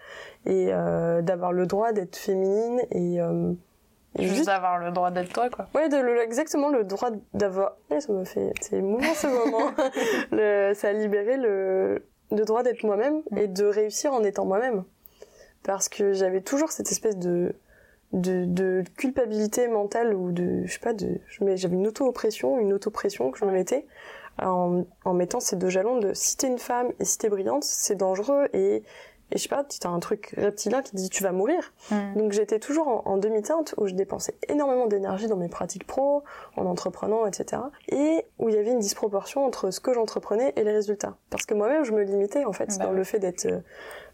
et 0.47 0.69
euh, 0.71 1.23
d'avoir 1.23 1.53
le 1.53 1.67
droit 1.67 1.93
d'être 1.93 2.17
féminine 2.17 2.81
et 2.91 3.21
euh, 3.21 3.53
juste, 4.19 4.47
d'avoir 4.47 4.79
le 4.79 4.91
droit 4.91 5.11
d'être 5.11 5.33
toi 5.33 5.49
quoi. 5.51 5.69
Ouais, 5.75 5.89
de 5.89 5.97
le, 5.97 6.21
exactement 6.21 6.69
le 6.71 6.85
droit 6.85 7.11
d'avoir. 7.35 7.77
ça 7.99 8.13
me 8.13 8.25
fait 8.25 8.53
c'est 8.61 8.77
émouvant 8.77 9.15
ce 9.15 9.27
moment. 9.27 9.71
le, 10.33 10.73
ça 10.75 10.89
a 10.89 10.93
libéré 10.93 11.37
le 11.37 12.03
le 12.31 12.45
droit 12.45 12.63
d'être 12.63 12.83
moi-même 12.83 13.23
et 13.37 13.47
de 13.47 13.65
réussir 13.65 14.13
en 14.13 14.23
étant 14.23 14.45
moi-même 14.45 14.85
parce 15.63 15.89
que 15.89 16.13
j'avais 16.13 16.41
toujours 16.41 16.71
cette 16.71 16.91
espèce 16.91 17.17
de 17.17 17.55
de, 18.13 18.45
de 18.47 18.85
culpabilité 18.97 19.69
mentale 19.69 20.15
ou 20.15 20.33
de 20.33 20.65
je 20.65 20.73
sais 20.73 20.79
pas 20.79 20.95
de 20.95 21.21
j'avais 21.29 21.75
une 21.75 21.87
auto 21.87 22.07
oppression 22.07 22.59
une 22.59 22.73
auto 22.73 22.91
pression 22.91 23.31
que 23.31 23.39
je 23.39 23.45
me 23.45 23.53
mettais 23.53 23.87
en, 24.43 24.85
en 25.05 25.15
mettant 25.15 25.41
ces 25.41 25.57
deux 25.57 25.69
jalons 25.69 25.99
de 25.99 26.13
si 26.15 26.37
t'es 26.37 26.47
une 26.47 26.59
femme 26.59 26.93
et 27.01 27.05
si 27.05 27.19
t'es 27.19 27.29
brillante, 27.29 27.65
c'est 27.65 27.97
dangereux 27.97 28.49
et 28.53 28.83
et 29.31 29.37
je 29.37 29.43
sais 29.43 29.49
pas, 29.49 29.65
tu 29.65 29.87
as 29.87 29.91
un 29.91 29.99
truc 30.01 30.35
reptilien 30.39 30.83
qui 30.83 30.97
dit 30.97 31.11
tu 31.11 31.23
vas 31.23 31.33
mourir. 31.33 31.73
Mm. 31.91 32.15
Donc 32.17 32.33
j'étais 32.33 32.59
toujours 32.59 32.89
en, 32.89 33.03
en 33.05 33.17
demi-teinte 33.19 33.75
où 33.77 33.87
je 33.87 33.95
dépensais 33.95 34.35
énormément 34.49 34.87
d'énergie 34.87 35.29
dans 35.29 35.37
mes 35.37 35.49
pratiques 35.49 35.87
pro, 35.87 36.23
en 36.57 36.67
entreprenant, 36.67 37.27
etc. 37.27 37.63
Et 37.89 38.25
où 38.39 38.49
il 38.49 38.55
y 38.55 38.59
avait 38.59 38.73
une 38.73 38.79
disproportion 38.79 39.45
entre 39.45 39.71
ce 39.71 39.81
que 39.81 39.93
j'entreprenais 39.93 40.53
et 40.57 40.65
les 40.65 40.73
résultats. 40.73 41.17
Parce 41.31 41.45
que 41.45 41.55
moi-même, 41.55 41.85
je 41.85 41.93
me 41.93 42.03
limitais 42.03 42.45
en 42.45 42.53
fait 42.53 42.79
Bah 42.79 42.87
dans 42.87 42.93
le 42.93 43.05
fait 43.05 43.19
d'être 43.19 43.47
euh, 43.47 43.61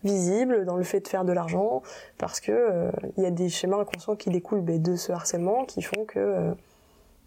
visible, 0.02 0.64
dans 0.64 0.76
le 0.76 0.84
fait 0.84 1.00
de 1.00 1.08
faire 1.08 1.24
de 1.24 1.32
l'argent, 1.32 1.82
parce 2.18 2.40
que 2.40 2.52
euh, 2.52 2.90
il 3.16 3.22
y 3.22 3.26
a 3.26 3.30
des 3.30 3.48
schémas 3.48 3.78
inconscients 3.78 4.16
qui 4.16 4.30
découlent 4.30 4.62
ben, 4.62 4.80
de 4.82 4.96
ce 4.96 5.12
harcèlement 5.12 5.64
qui 5.64 5.82
font 5.82 6.04
que 6.04 6.18
euh, 6.18 6.52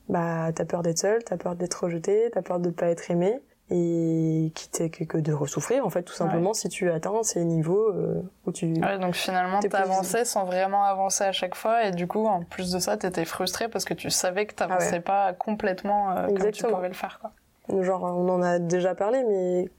bah 0.10 0.52
t'as 0.54 0.66
peur 0.66 0.84
d'être 0.84 1.00
seule, 1.00 1.24
t'as 1.24 1.38
peur 1.38 1.56
d'être 1.56 1.84
rejeté, 1.84 2.30
t'as 2.34 2.42
peur 2.42 2.60
de 2.60 2.70
pas 2.70 2.88
être 2.88 3.10
aimé 3.12 3.40
et 3.70 4.52
qui 4.56 4.70
t'est 4.70 4.90
que, 4.90 5.04
que 5.04 5.18
de 5.18 5.34
ressouffrir 5.34 5.86
en 5.86 5.90
fait 5.90 6.04
tout 6.04 6.14
simplement 6.14 6.54
si 6.54 6.70
tu 6.70 6.90
atteins 6.90 7.22
ces 7.24 7.44
niveaux 7.44 7.90
euh, 7.92 8.22
où 8.46 8.52
tu 8.52 8.66
Ouais, 8.68 8.98
donc 8.98 9.16
finalement, 9.16 9.60
t'avançais 9.60 10.24
sans 10.24 10.46
vraiment 10.46 10.86
avancer 10.86 11.26
à 11.26 11.34
chaque 11.34 11.56
fois, 11.56 11.84
et 11.86 11.92
du 11.92 12.08
coup, 12.08 12.26
en 12.26 12.44
plus 12.44 12.72
de 12.72 12.80
ça, 12.80 12.96
t'étais 12.96 13.26
frustré 13.26 13.68
parce 13.68 13.84
que 13.86 13.94
tu 13.94 14.10
savais 14.10 14.46
que 14.46 14.54
t'avançais 14.54 14.88
Ah 14.90 14.94
ouais. 14.94 15.00
pas 15.02 15.34
complètement 15.34 16.12
euh, 16.12 16.28
comme 16.28 16.52
tu 16.52 16.64
pouvais 16.64 16.88
le 16.88 16.94
faire, 16.94 17.20
quoi. 17.20 17.84
Genre, 17.84 18.04
on 18.04 18.30
en 18.30 18.42
a 18.42 18.60
déjà 18.60 18.96
parlé, 18.96 19.24
mais 19.26 19.70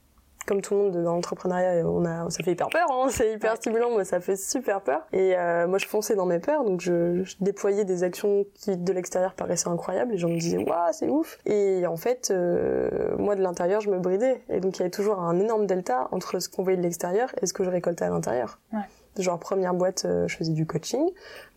comme 0.49 0.61
tout 0.61 0.73
le 0.73 0.79
monde 0.79 1.03
dans 1.03 1.13
l'entrepreneuriat, 1.13 1.85
on 1.87 2.03
a, 2.05 2.27
ça 2.31 2.43
fait 2.43 2.53
hyper 2.53 2.69
peur, 2.69 2.87
hein, 2.89 3.07
c'est 3.11 3.33
hyper 3.33 3.55
stimulant, 3.57 3.91
moi 3.91 4.03
ça 4.03 4.19
fait 4.19 4.35
super 4.35 4.81
peur. 4.81 5.05
Et 5.13 5.37
euh, 5.37 5.67
moi 5.67 5.77
je 5.77 5.85
fonçais 5.85 6.15
dans 6.15 6.25
mes 6.25 6.39
peurs, 6.39 6.63
donc 6.63 6.81
je, 6.81 7.23
je 7.23 7.35
déployais 7.39 7.85
des 7.85 8.01
actions 8.01 8.45
qui 8.55 8.75
de 8.75 8.91
l'extérieur 8.91 9.35
paraissaient 9.35 9.69
incroyables, 9.69 10.11
les 10.11 10.17
gens 10.17 10.27
me 10.27 10.39
disaient 10.39 10.57
waouh 10.57 10.91
c'est 10.91 11.07
ouf. 11.07 11.37
Et 11.45 11.85
en 11.85 11.97
fait, 11.97 12.31
euh, 12.31 13.15
moi 13.19 13.35
de 13.35 13.43
l'intérieur 13.43 13.79
je 13.79 13.91
me 13.91 13.99
bridais, 13.99 14.41
et 14.49 14.59
donc 14.59 14.77
il 14.77 14.79
y 14.79 14.81
avait 14.81 14.89
toujours 14.89 15.19
un 15.19 15.39
énorme 15.39 15.67
delta 15.67 16.07
entre 16.11 16.39
ce 16.39 16.49
qu'on 16.49 16.63
voyait 16.63 16.77
de 16.77 16.83
l'extérieur 16.83 17.29
et 17.39 17.45
ce 17.45 17.53
que 17.53 17.63
je 17.63 17.69
récoltais 17.69 18.05
à 18.05 18.09
l'intérieur. 18.09 18.57
Ouais. 18.73 18.79
Genre 19.17 19.39
première 19.39 19.73
boîte, 19.73 20.05
euh, 20.05 20.27
je 20.27 20.37
faisais 20.37 20.53
du 20.53 20.65
coaching, 20.65 21.03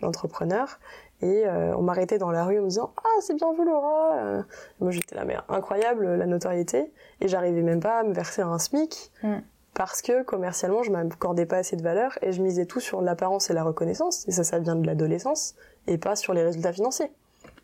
d'entrepreneur. 0.00 0.80
Et 1.22 1.46
euh, 1.46 1.74
on 1.76 1.82
m'arrêtait 1.82 2.18
dans 2.18 2.30
la 2.30 2.44
rue 2.44 2.58
en 2.58 2.62
me 2.62 2.68
disant 2.68 2.92
ah 2.98 3.20
c'est 3.20 3.34
bien 3.34 3.52
vous 3.52 3.64
Laura. 3.64 4.16
Euh, 4.16 4.42
Moi 4.80 4.90
j'étais 4.90 5.14
la 5.14 5.24
mère 5.24 5.44
incroyable 5.48 6.14
la 6.16 6.26
notoriété 6.26 6.92
et 7.20 7.28
j'arrivais 7.28 7.62
même 7.62 7.80
pas 7.80 8.00
à 8.00 8.02
me 8.02 8.12
verser 8.12 8.42
un 8.42 8.58
SMIC 8.58 9.12
Mm. 9.22 9.36
parce 9.74 10.02
que 10.02 10.22
commercialement 10.24 10.82
je 10.82 10.90
m'accordais 10.90 11.46
pas 11.46 11.58
assez 11.58 11.76
de 11.76 11.82
valeur 11.82 12.18
et 12.22 12.32
je 12.32 12.42
misais 12.42 12.66
tout 12.66 12.80
sur 12.80 13.00
l'apparence 13.02 13.50
et 13.50 13.52
la 13.54 13.62
reconnaissance 13.62 14.26
et 14.28 14.32
ça 14.32 14.42
ça 14.44 14.58
vient 14.58 14.74
de 14.76 14.86
l'adolescence 14.86 15.54
et 15.86 15.96
pas 15.96 16.16
sur 16.16 16.34
les 16.34 16.42
résultats 16.42 16.72
financiers. 16.72 17.10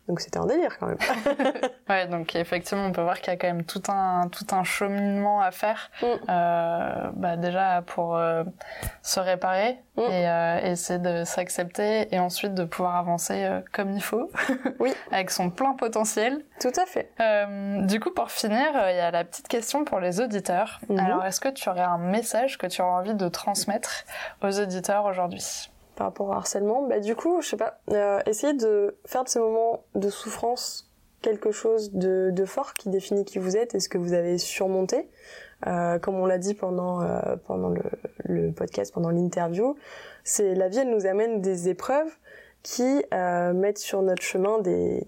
Donc 0.09 0.19
c'était 0.19 0.39
un 0.39 0.47
délire 0.47 0.77
quand 0.79 0.87
même. 0.87 0.97
Ouais, 1.89 2.05
donc 2.05 2.35
effectivement, 2.35 2.85
on 2.85 2.91
peut 2.91 3.01
voir 3.01 3.19
qu'il 3.19 3.33
y 3.33 3.35
a 3.35 3.37
quand 3.37 3.47
même 3.47 3.63
tout 3.63 3.81
un, 3.87 4.27
tout 4.27 4.45
un 4.51 4.63
cheminement 4.63 5.41
à 5.41 5.49
faire. 5.49 5.89
Mm. 6.01 6.05
Euh, 6.29 7.09
bah 7.13 7.35
déjà 7.35 7.81
pour 7.81 8.15
euh, 8.15 8.43
se 9.01 9.19
réparer 9.19 9.79
Mm. 9.99 10.11
et 10.11 10.29
euh, 10.29 10.71
essayer 10.71 10.99
de 10.99 11.23
s'accepter 11.25 12.13
et 12.13 12.19
ensuite 12.19 12.53
de 12.53 12.63
pouvoir 12.63 12.95
avancer 12.95 13.43
euh, 13.43 13.59
comme 13.73 13.91
il 13.91 14.01
faut, 14.01 14.31
Oui. 14.79 14.93
avec 15.11 15.29
son 15.31 15.49
plein 15.49 15.73
potentiel. 15.73 16.43
Tout 16.61 16.71
à 16.77 16.85
fait. 16.85 17.11
Euh, 17.19 17.81
du 17.81 17.99
coup, 17.99 18.11
pour 18.11 18.31
finir, 18.31 18.65
euh, 18.75 18.91
il 18.91 18.97
y 18.97 19.01
a 19.01 19.11
la 19.11 19.23
petite 19.23 19.47
question 19.47 19.83
pour 19.83 19.99
les 19.99 20.21
auditeurs. 20.21 20.79
Mhm. 20.89 20.99
Alors, 20.99 21.25
est-ce 21.25 21.41
que 21.41 21.49
tu 21.49 21.67
aurais 21.69 21.81
un 21.81 21.97
message 21.97 22.57
que 22.57 22.67
tu 22.67 22.81
aurais 22.81 22.91
envie 22.91 23.15
de 23.15 23.27
transmettre 23.27 24.05
aux 24.41 24.59
auditeurs 24.59 25.05
aujourd'hui? 25.05 25.69
Par 25.99 26.07
rapport 26.07 26.29
au 26.29 26.31
harcèlement, 26.31 26.87
bah 26.87 27.01
du 27.01 27.13
coup, 27.13 27.41
je 27.41 27.49
sais 27.49 27.57
pas, 27.57 27.81
euh, 27.91 28.21
essayer 28.25 28.53
de 28.53 28.95
faire 29.05 29.25
de 29.25 29.27
ces 29.27 29.37
moments 29.37 29.83
de 29.95 30.09
souffrance 30.09 30.89
quelque 31.21 31.51
chose 31.51 31.91
de, 31.91 32.45
fort 32.45 32.73
qui 32.73 32.87
définit 32.87 33.25
qui 33.25 33.37
vous 33.37 33.57
êtes 33.57 33.75
et 33.75 33.81
ce 33.81 33.89
que 33.89 33.97
vous 33.97 34.13
avez 34.13 34.37
surmonté. 34.37 35.09
Euh, 35.67 35.99
comme 35.99 36.15
on 36.15 36.25
l'a 36.25 36.37
dit 36.37 36.53
pendant 36.53 37.01
euh, 37.01 37.35
pendant 37.45 37.73
le, 38.23 38.51
podcast, 38.53 38.93
pendant 38.93 39.09
l'interview, 39.09 39.75
c'est 40.23 40.55
la 40.55 40.69
vie, 40.69 40.77
elle 40.77 40.89
nous 40.89 41.05
amène 41.05 41.41
des 41.41 41.67
épreuves 41.67 42.15
qui 42.63 43.03
mettent 43.53 43.77
sur 43.77 44.01
notre 44.01 44.21
chemin 44.21 44.59
des- 44.59 45.05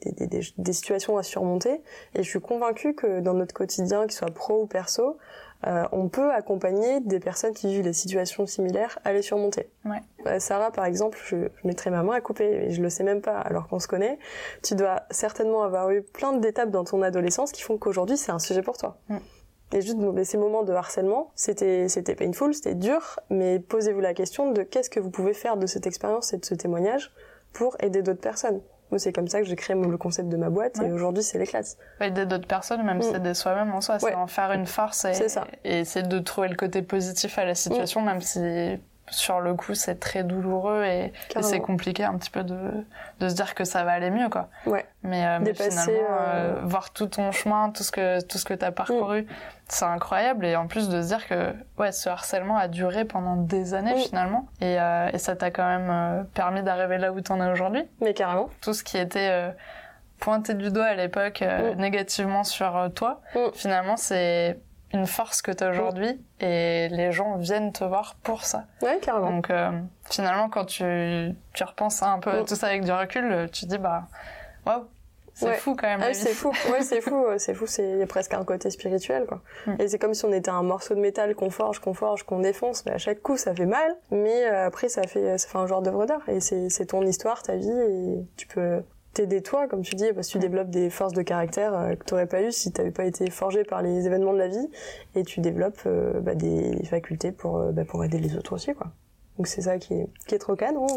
des 0.57 0.73
situations 0.73 1.17
à 1.17 1.23
surmonter. 1.23 1.81
Et 2.15 2.23
je 2.23 2.29
suis 2.29 2.41
convaincue 2.41 2.95
que 2.95 3.21
dans 3.21 3.33
notre 3.33 3.53
quotidien, 3.53 4.03
qu'il 4.03 4.11
soit 4.13 4.31
pro 4.31 4.63
ou 4.63 4.67
perso, 4.67 5.17
euh, 5.67 5.85
on 5.91 6.07
peut 6.09 6.31
accompagner 6.31 6.99
des 7.01 7.19
personnes 7.19 7.53
qui 7.53 7.67
vivent 7.67 7.83
des 7.83 7.93
situations 7.93 8.45
similaires 8.45 8.99
à 9.03 9.13
les 9.13 9.21
surmonter. 9.21 9.69
Ouais. 9.85 10.01
Euh, 10.25 10.39
Sarah, 10.39 10.71
par 10.71 10.85
exemple, 10.85 11.19
je, 11.25 11.35
je 11.35 11.67
mettrais 11.67 11.91
ma 11.91 12.03
main 12.03 12.13
à 12.13 12.21
couper, 12.21 12.65
et 12.65 12.71
je 12.71 12.81
le 12.81 12.89
sais 12.89 13.03
même 13.03 13.21
pas, 13.21 13.37
alors 13.39 13.67
qu'on 13.67 13.79
se 13.79 13.87
connaît. 13.87 14.17
Tu 14.63 14.75
dois 14.75 15.03
certainement 15.11 15.63
avoir 15.63 15.91
eu 15.91 16.01
plein 16.01 16.33
d'étapes 16.33 16.71
dans 16.71 16.83
ton 16.83 17.01
adolescence 17.01 17.51
qui 17.51 17.61
font 17.61 17.77
qu'aujourd'hui, 17.77 18.17
c'est 18.17 18.31
un 18.31 18.39
sujet 18.39 18.61
pour 18.61 18.77
toi. 18.77 18.97
Mm. 19.09 19.17
Et 19.73 19.81
juste 19.81 19.97
ces 20.23 20.37
moments 20.37 20.63
de 20.63 20.73
harcèlement, 20.73 21.31
c'était 21.35 21.87
c'était 21.87 22.15
painful, 22.15 22.53
c'était 22.53 22.75
dur, 22.75 23.19
mais 23.29 23.59
posez-vous 23.59 24.01
la 24.01 24.13
question 24.13 24.51
de 24.51 24.63
qu'est-ce 24.63 24.89
que 24.89 24.99
vous 24.99 25.11
pouvez 25.11 25.33
faire 25.33 25.55
de 25.55 25.65
cette 25.65 25.87
expérience 25.87 26.33
et 26.33 26.37
de 26.37 26.45
ce 26.45 26.55
témoignage 26.55 27.13
pour 27.53 27.77
aider 27.79 28.01
d'autres 28.01 28.19
personnes. 28.19 28.61
Moi, 28.91 28.99
c'est 28.99 29.13
comme 29.13 29.27
ça 29.29 29.39
que 29.39 29.47
j'ai 29.47 29.55
créé 29.55 29.75
le 29.75 29.97
concept 29.97 30.27
de 30.29 30.35
ma 30.37 30.49
boîte, 30.49 30.77
Ouais. 30.79 30.87
et 30.87 30.91
aujourd'hui, 30.91 31.23
c'est 31.23 31.37
l'éclate. 31.39 31.77
Aider 32.01 32.25
d'autres 32.25 32.47
personnes, 32.47 32.83
même 32.83 32.97
Mm. 32.97 33.01
si 33.03 33.15
aider 33.15 33.33
soi-même 33.33 33.71
en 33.73 33.79
soi, 33.81 33.99
c'est 33.99 34.13
en 34.13 34.27
faire 34.27 34.51
une 34.51 34.65
force 34.67 35.05
et, 35.05 35.13
C'est 35.13 35.29
ça. 35.29 35.47
et 35.63 35.79
essayer 35.79 36.05
de 36.05 36.19
trouver 36.19 36.49
le 36.49 36.55
côté 36.55 36.81
positif 36.81 37.37
à 37.39 37.45
la 37.45 37.55
situation, 37.55 38.01
même 38.01 38.19
si 38.21 38.39
sur 39.11 39.39
le 39.39 39.53
coup 39.53 39.75
c'est 39.75 39.99
très 39.99 40.23
douloureux 40.23 40.83
et, 40.85 41.13
et 41.35 41.41
c'est 41.43 41.59
compliqué 41.59 42.03
un 42.03 42.17
petit 42.17 42.31
peu 42.31 42.43
de, 42.43 42.57
de 43.19 43.29
se 43.29 43.35
dire 43.35 43.53
que 43.53 43.63
ça 43.63 43.83
va 43.83 43.91
aller 43.91 44.09
mieux, 44.09 44.29
quoi. 44.29 44.47
Ouais. 44.65 44.85
Mais, 45.03 45.25
euh, 45.27 45.37
mais 45.39 45.53
finalement, 45.53 45.91
euh, 45.91 46.55
euh, 46.57 46.61
voir 46.63 46.89
tout 46.91 47.05
ton 47.05 47.31
chemin, 47.31 47.69
tout 47.69 47.83
ce 47.83 47.91
que 47.91 48.21
tout 48.23 48.37
ce 48.39 48.45
que 48.45 48.53
t'as 48.55 48.71
parcouru, 48.71 49.27
c'est 49.67 49.85
incroyable. 49.85 50.45
Et 50.45 50.55
en 50.55 50.65
plus 50.67 50.89
de 50.89 51.01
se 51.01 51.07
dire 51.07 51.27
que 51.27 51.53
ouais, 51.77 51.91
ce 51.91 52.09
harcèlement 52.09 52.57
a 52.57 52.67
duré 52.67 53.05
pendant 53.05 53.35
des 53.35 53.73
années 53.73 53.93
Mm. 53.95 53.97
finalement, 53.99 54.47
et, 54.61 54.77
et 55.13 55.17
ça 55.19 55.35
t'a 55.35 55.51
quand 55.51 55.65
même 55.67 56.25
permis 56.33 56.63
d'arriver 56.63 56.97
là 56.97 57.11
où 57.11 57.21
t'en 57.21 57.39
es 57.41 57.51
aujourd'hui. 57.51 57.83
Mais 58.01 58.13
carrément. 58.13 58.49
Tout 58.61 58.73
ce 58.73 58.83
qui 58.83 58.97
était 58.97 59.53
pointé 60.19 60.53
du 60.53 60.69
doigt 60.71 60.85
à 60.85 60.93
l'époque 60.95 61.41
Mm. 61.43 61.79
négativement 61.79 62.43
sur 62.43 62.89
toi, 62.95 63.21
Mm. 63.35 63.39
finalement 63.53 63.97
c'est 63.97 64.59
une 64.93 65.07
force 65.07 65.41
que 65.41 65.51
tu 65.51 65.63
as 65.63 65.69
aujourd'hui 65.69 66.19
et 66.39 66.87
les 66.89 67.11
gens 67.11 67.37
viennent 67.37 67.71
te 67.71 67.83
voir 67.83 68.15
pour 68.23 68.43
ça. 68.43 68.65
Ouais, 68.81 68.99
carrément. 69.01 69.31
Donc 69.31 69.49
euh, 69.49 69.71
finalement 70.09 70.49
quand 70.49 70.65
tu, 70.65 70.83
tu 71.53 71.63
repenses 71.63 72.01
un 72.03 72.19
peu 72.19 72.29
à 72.31 72.41
Mm. 72.41 72.45
tout 72.45 72.55
ça 72.55 72.67
avec 72.67 72.83
du 72.83 72.91
recul, 72.91 73.49
tu 73.51 73.61
te 73.61 73.69
dis 73.71 73.77
bah 73.77 74.03
waouh, 74.65 74.83
c'est 75.33 75.45
Ouais. 75.47 75.53
fou 75.55 75.75
quand 75.79 75.87
même 75.87 76.01
Ah, 76.03 76.13
c'est 76.13 76.33
fou, 76.33 76.51
ouais, 76.71 76.81
c'est 76.81 76.99
fou, 77.01 77.15
euh, 77.25 77.37
c'est 77.37 77.53
fou, 77.53 77.65
c'est 77.65 77.89
il 77.89 77.97
y 77.99 78.01
a 78.03 78.07
presque 78.07 78.33
un 78.33 78.43
côté 78.43 78.69
spirituel, 78.69 79.25
quoi. 79.25 79.41
Mm. 79.65 79.75
Et 79.79 79.87
c'est 79.87 79.97
comme 79.97 80.13
si 80.13 80.25
on 80.25 80.33
était 80.33 80.51
un 80.51 80.61
morceau 80.61 80.93
de 80.93 80.99
métal 80.99 81.33
qu'on 81.35 81.49
forge, 81.49 81.79
qu'on 81.79 81.93
forge, 81.93 82.23
qu'on 82.23 82.39
défonce, 82.39 82.85
mais 82.85 82.91
à 82.91 82.97
chaque 82.97 83.21
coup 83.21 83.37
ça 83.37 83.55
fait 83.55 83.65
mal, 83.65 83.95
mais 84.11 84.45
euh, 84.45 84.67
après 84.67 84.89
ça 84.89 85.03
fait, 85.03 85.37
ça 85.37 85.47
fait 85.47 85.57
un 85.57 85.67
genre 85.67 85.81
d'œuvre 85.81 86.05
d'art, 86.05 86.27
et 86.27 86.41
c'est, 86.41 86.69
c'est 86.69 86.87
ton 86.87 87.01
histoire, 87.03 87.41
ta 87.43 87.55
vie, 87.55 87.69
et 87.71 88.25
tu 88.35 88.45
peux 88.47 88.83
t'aider 89.13 89.41
toi, 89.41 89.67
comme 89.67 89.81
tu 89.81 89.95
dis, 89.95 90.11
parce 90.13 90.27
que 90.27 90.33
tu 90.33 90.39
développes 90.39 90.69
des 90.69 90.89
forces 90.89 91.13
de 91.13 91.21
caractère 91.21 91.73
euh, 91.73 91.95
que 91.95 92.03
t'aurais 92.05 92.27
pas 92.27 92.41
eu 92.41 92.51
si 92.51 92.71
t'avais 92.71 92.91
pas 92.91 93.05
été 93.05 93.29
forgé 93.29 93.63
par 93.63 93.81
les 93.81 94.07
événements 94.07 94.33
de 94.33 94.39
la 94.39 94.47
vie, 94.47 94.69
et 95.15 95.23
tu 95.23 95.41
développes 95.41 95.81
euh, 95.85 96.19
bah, 96.19 96.35
des 96.35 96.83
facultés 96.85 97.31
pour, 97.31 97.57
euh, 97.57 97.71
bah, 97.71 97.85
pour 97.85 98.03
aider 98.03 98.19
les 98.19 98.35
autres 98.35 98.53
aussi, 98.53 98.73
quoi. 98.73 98.87
Donc 99.37 99.47
c'est 99.47 99.61
ça 99.61 99.77
qui 99.79 99.93
est, 99.93 100.07
qui 100.27 100.35
est 100.35 100.39
trop 100.39 100.55
canon. 100.55 100.85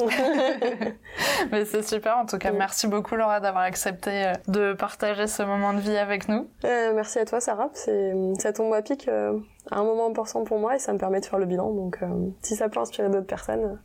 Mais 1.51 1.65
c'est 1.65 1.83
super 1.83 2.19
en 2.19 2.27
tout 2.27 2.39
cas. 2.39 2.53
Mm. 2.53 2.57
Merci 2.59 2.87
beaucoup 2.89 3.17
Laura 3.17 3.41
d'avoir 3.41 3.65
accepté 3.65 4.11
euh, 4.11 4.33
de 4.49 4.73
partager 4.75 5.27
ce 5.27 5.43
moment 5.43 5.73
de 5.73 5.81
vie 5.81 5.97
avec 5.97 6.29
nous. 6.29 6.47
Euh, 6.65 6.93
merci 6.95 7.19
à 7.19 7.25
toi 7.25 7.41
Sarah, 7.41 7.71
c'est, 7.73 8.13
ça 8.39 8.53
tombe 8.53 8.75
à 8.75 8.83
pic 8.83 9.09
euh, 9.09 9.39
à 9.71 9.79
un 9.79 9.85
moment 9.85 10.09
important 10.09 10.45
pour 10.45 10.59
moi 10.59 10.77
et 10.77 10.79
ça 10.79 10.93
me 10.93 10.99
permet 10.99 11.21
de 11.21 11.27
faire 11.27 11.39
le 11.39 11.47
bilan. 11.47 11.71
Donc 11.71 11.99
euh, 12.03 12.07
si 12.43 12.57
ça 12.57 12.69
peut 12.69 12.81
inspirer 12.81 13.09
d'autres 13.09 13.27
personnes, 13.27 13.79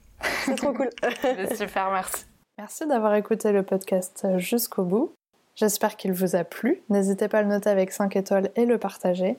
c'est 0.45 0.55
trop 0.55 0.73
cool. 0.73 0.89
Super, 1.55 1.91
merci. 1.91 2.25
Merci 2.59 2.85
d'avoir 2.85 3.15
écouté 3.15 3.53
le 3.53 3.63
podcast 3.63 4.27
jusqu'au 4.35 4.83
bout. 4.83 5.13
J'espère 5.55 5.95
qu'il 5.95 6.11
vous 6.11 6.35
a 6.35 6.43
plu. 6.43 6.81
N'hésitez 6.89 7.29
pas 7.29 7.39
à 7.39 7.41
le 7.41 7.47
noter 7.47 7.69
avec 7.69 7.93
5 7.93 8.17
étoiles 8.17 8.51
et 8.57 8.65
le 8.65 8.77
partager. 8.77 9.37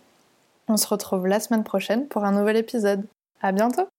On 0.68 0.78
se 0.78 0.86
retrouve 0.86 1.26
la 1.26 1.38
semaine 1.38 1.62
prochaine 1.62 2.08
pour 2.08 2.24
un 2.24 2.32
nouvel 2.32 2.56
épisode. 2.56 3.04
À 3.42 3.52
bientôt! 3.52 3.86